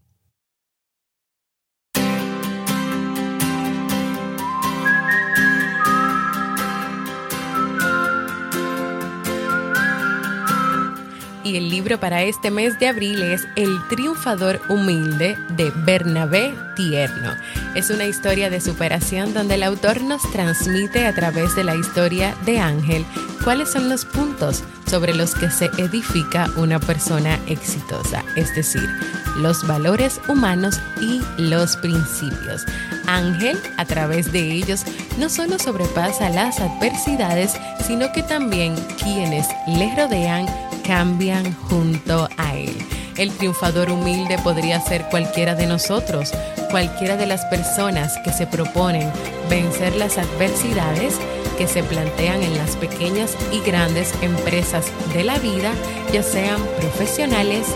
Y 11.48 11.56
el 11.56 11.70
libro 11.70 11.98
para 12.00 12.24
este 12.24 12.52
mes 12.52 12.78
de 12.78 12.88
abril 12.88 13.22
es 13.22 13.48
El 13.56 13.80
triunfador 13.88 14.60
humilde 14.68 15.38
de 15.56 15.72
Bernabé 15.86 16.54
Tierno. 16.76 17.32
Es 17.74 17.90
una 17.90 18.06
historia 18.06 18.50
de 18.50 18.60
superación 18.60 19.34
donde 19.34 19.56
el 19.56 19.64
autor 19.64 20.02
nos 20.02 20.22
transmite 20.32 21.06
a 21.06 21.14
través 21.14 21.56
de 21.56 21.64
la 21.64 21.76
historia 21.76 22.36
de 22.46 22.60
Ángel 22.60 23.06
cuáles 23.44 23.72
son 23.72 23.88
los 23.88 24.04
puntos 24.04 24.64
sobre 24.88 25.14
los 25.14 25.36
que 25.36 25.50
se 25.50 25.66
edifica 25.78 26.50
una 26.58 26.80
persona 26.80 27.40
exitosa, 27.48 28.24
es 28.36 28.54
decir, 28.54 28.90
los 29.38 29.66
valores 29.66 30.20
humanos 30.28 30.82
y 31.00 31.22
los 31.38 31.78
principios. 31.78 32.66
Ángel, 33.06 33.58
a 33.78 33.86
través 33.86 34.34
de 34.34 34.52
ellos, 34.52 34.84
no 35.18 35.30
solo 35.30 35.60
sobrepasa 35.60 36.30
las 36.30 36.60
adversidades, 36.60 37.54
sino 37.86 38.12
que 38.12 38.24
también 38.24 38.76
quienes 39.02 39.48
le 39.68 39.96
rodean 39.96 40.46
cambian 40.88 41.54
junto 41.69 42.30
a 42.38 42.56
Él. 42.56 42.76
El 43.17 43.32
triunfador 43.32 43.91
humilde 43.91 44.38
podría 44.43 44.80
ser 44.80 45.06
cualquiera 45.10 45.54
de 45.54 45.67
nosotros, 45.67 46.32
cualquiera 46.71 47.17
de 47.17 47.26
las 47.26 47.45
personas 47.45 48.17
que 48.23 48.32
se 48.32 48.47
proponen 48.47 49.12
vencer 49.50 49.95
las 49.95 50.17
adversidades 50.17 51.15
que 51.58 51.67
se 51.67 51.84
plantean 51.84 52.43
en 52.43 52.58
las 52.58 52.76
pequeñas 52.76 53.36
y 53.52 53.60
grandes 53.62 54.13
empresas 54.21 54.86
de 55.13 55.23
la 55.23 55.39
vida, 55.39 55.73
ya 56.13 56.21
sean 56.21 56.62
profesionales, 56.80 57.67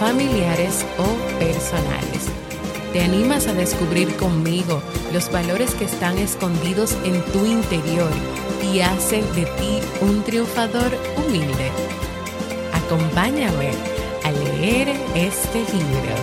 familiares 0.00 0.84
o 0.98 1.38
personales. 1.38 2.30
¿Te 2.92 3.02
animas 3.02 3.46
a 3.46 3.52
descubrir 3.52 4.16
conmigo 4.16 4.82
los 5.12 5.30
valores 5.30 5.74
que 5.74 5.84
están 5.84 6.16
escondidos 6.16 6.96
en 7.04 7.22
tu 7.26 7.44
interior 7.44 8.10
y 8.72 8.80
hacen 8.80 9.22
de 9.34 9.44
ti 9.44 9.80
un 10.00 10.24
triunfador 10.24 10.96
humilde? 11.18 11.70
Acompáñame 12.86 13.70
a 14.22 14.30
leer 14.30 14.88
este 15.16 15.58
libro. 15.58 16.14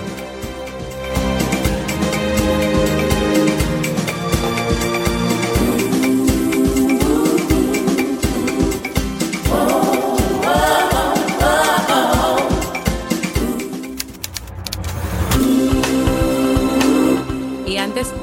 Y 17.67 17.75
antes 17.75 18.13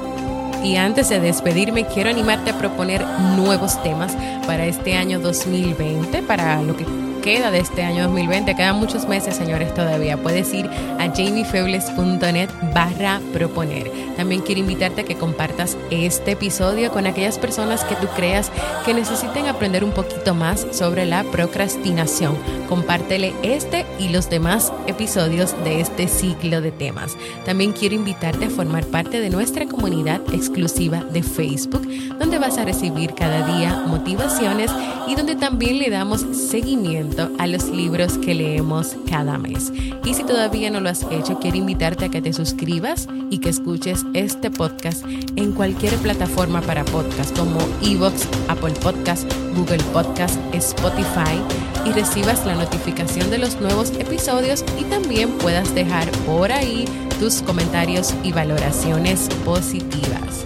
y 0.65 0.77
antes 0.77 1.11
de 1.11 1.21
despedirme, 1.21 1.87
quiero 1.87 2.09
animarte 2.09 2.53
a 2.53 2.59
proponer 2.59 3.05
nuevos 3.37 3.83
temas 3.83 4.17
para 4.47 4.65
este 4.65 4.97
año 4.97 5.21
2020, 5.21 6.23
para 6.23 6.63
lo 6.63 6.75
que 6.75 6.87
queda 7.21 7.51
de 7.51 7.59
este 7.59 7.83
año 7.83 8.05
2020. 8.05 8.55
Quedan 8.55 8.77
muchos 8.77 9.07
meses, 9.07 9.37
señores, 9.37 9.75
todavía. 9.75 10.17
Puedes 10.17 10.53
ir 10.55 10.67
a 10.67 11.09
jamiefebles.net 11.15 12.49
barra 12.75 13.21
proponer. 13.33 13.91
También 14.17 14.41
quiero 14.43 14.61
invitarte 14.61 15.03
a 15.03 15.05
que 15.05 15.17
compartas 15.17 15.77
este 15.91 16.33
episodio 16.33 16.91
con 16.91 17.07
aquellas 17.07 17.39
personas 17.39 17.85
que 17.85 17.95
tú 17.97 18.07
creas 18.17 18.51
que 18.85 18.95
necesiten 18.95 19.47
aprender 19.47 19.85
un 19.85 19.93
poquito 19.93 20.35
más 20.35 20.67
sobre 20.73 21.07
la 21.07 21.25
procrastinación. 21.25 22.37
Compártele 22.69 23.35
este 23.43 23.87
y 23.99 24.09
los 24.09 24.31
demás 24.31 24.73
episodios 24.87 25.55
de 25.65 25.81
este 25.81 26.09
ciclo 26.09 26.61
de 26.61 26.73
temas. 26.73 27.17
También 27.45 27.73
quiero 27.73 27.95
invitarte 27.95 28.47
a 28.47 28.51
formar 28.51 28.87
parte 28.87 29.21
de 29.21 29.31
nuestra 29.31 29.67
comunidad 29.67 30.21
exclusiva 30.33 31.05
de 31.05 31.23
Facebook, 31.23 31.87
donde 32.19 32.39
vas 32.39 32.59
a 32.59 32.65
recibir 32.65 33.15
cada 33.15 33.57
día 33.57 33.85
motivaciones 33.87 34.71
y 35.09 35.15
donde 35.15 35.37
también 35.37 35.79
le 35.79 35.91
damos 35.91 36.21
seguimiento 36.37 37.10
a 37.39 37.47
los 37.47 37.69
libros 37.69 38.19
que 38.19 38.35
leemos 38.35 38.97
cada 39.09 39.39
mes. 39.39 39.73
Y 40.05 40.15
si 40.15 40.25
todavía 40.25 40.71
no 40.71 40.81
lo 40.81 40.89
has 40.89 41.07
hecho, 41.11 41.39
quiero 41.39 41.57
invitarte 41.57 42.07
a 42.07 42.09
que 42.09 42.23
te 42.23 42.33
suscribas 42.33 43.09
y 43.31 43.39
que 43.39 43.49
escuches 43.49 44.05
este 44.15 44.51
podcast 44.51 45.05
en 45.37 45.53
cualquier 45.53 45.95
plataforma 45.97 46.61
para 46.63 46.85
podcast 46.85 47.37
como 47.37 47.59
Evox, 47.83 48.27
Apple 48.49 48.75
Podcast, 48.83 49.31
Google 49.57 49.83
Podcast, 49.93 50.39
Spotify 50.53 51.41
y 51.85 51.93
recibas 51.93 52.47
la 52.47 52.55
notificación 52.55 53.31
de 53.31 53.39
los 53.39 53.61
nuevos 53.61 53.91
episodios 53.99 54.65
y 54.79 54.85
también 54.85 55.31
puedas 55.39 55.75
dejar 55.75 56.11
por 56.27 56.53
ahí 56.53 56.85
tus 57.19 57.43
comentarios 57.43 58.15
y 58.23 58.33
valoraciones 58.33 59.29
positivas. 59.45 60.45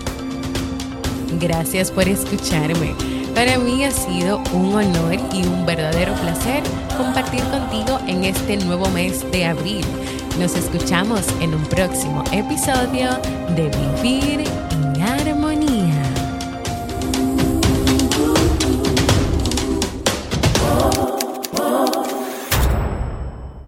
Gracias 1.40 1.90
por 1.90 2.08
escucharme. 2.08 3.13
Para 3.34 3.58
mí 3.58 3.84
ha 3.84 3.90
sido 3.90 4.40
un 4.52 4.74
honor 4.74 5.16
y 5.32 5.44
un 5.44 5.66
verdadero 5.66 6.14
placer 6.14 6.62
compartir 6.96 7.42
contigo 7.44 7.98
en 8.06 8.24
este 8.24 8.56
nuevo 8.58 8.88
mes 8.90 9.28
de 9.32 9.44
abril. 9.44 9.84
Nos 10.38 10.54
escuchamos 10.54 11.26
en 11.40 11.52
un 11.52 11.64
próximo 11.64 12.22
episodio 12.30 13.10
de 13.56 13.70
Vivir 14.02 14.44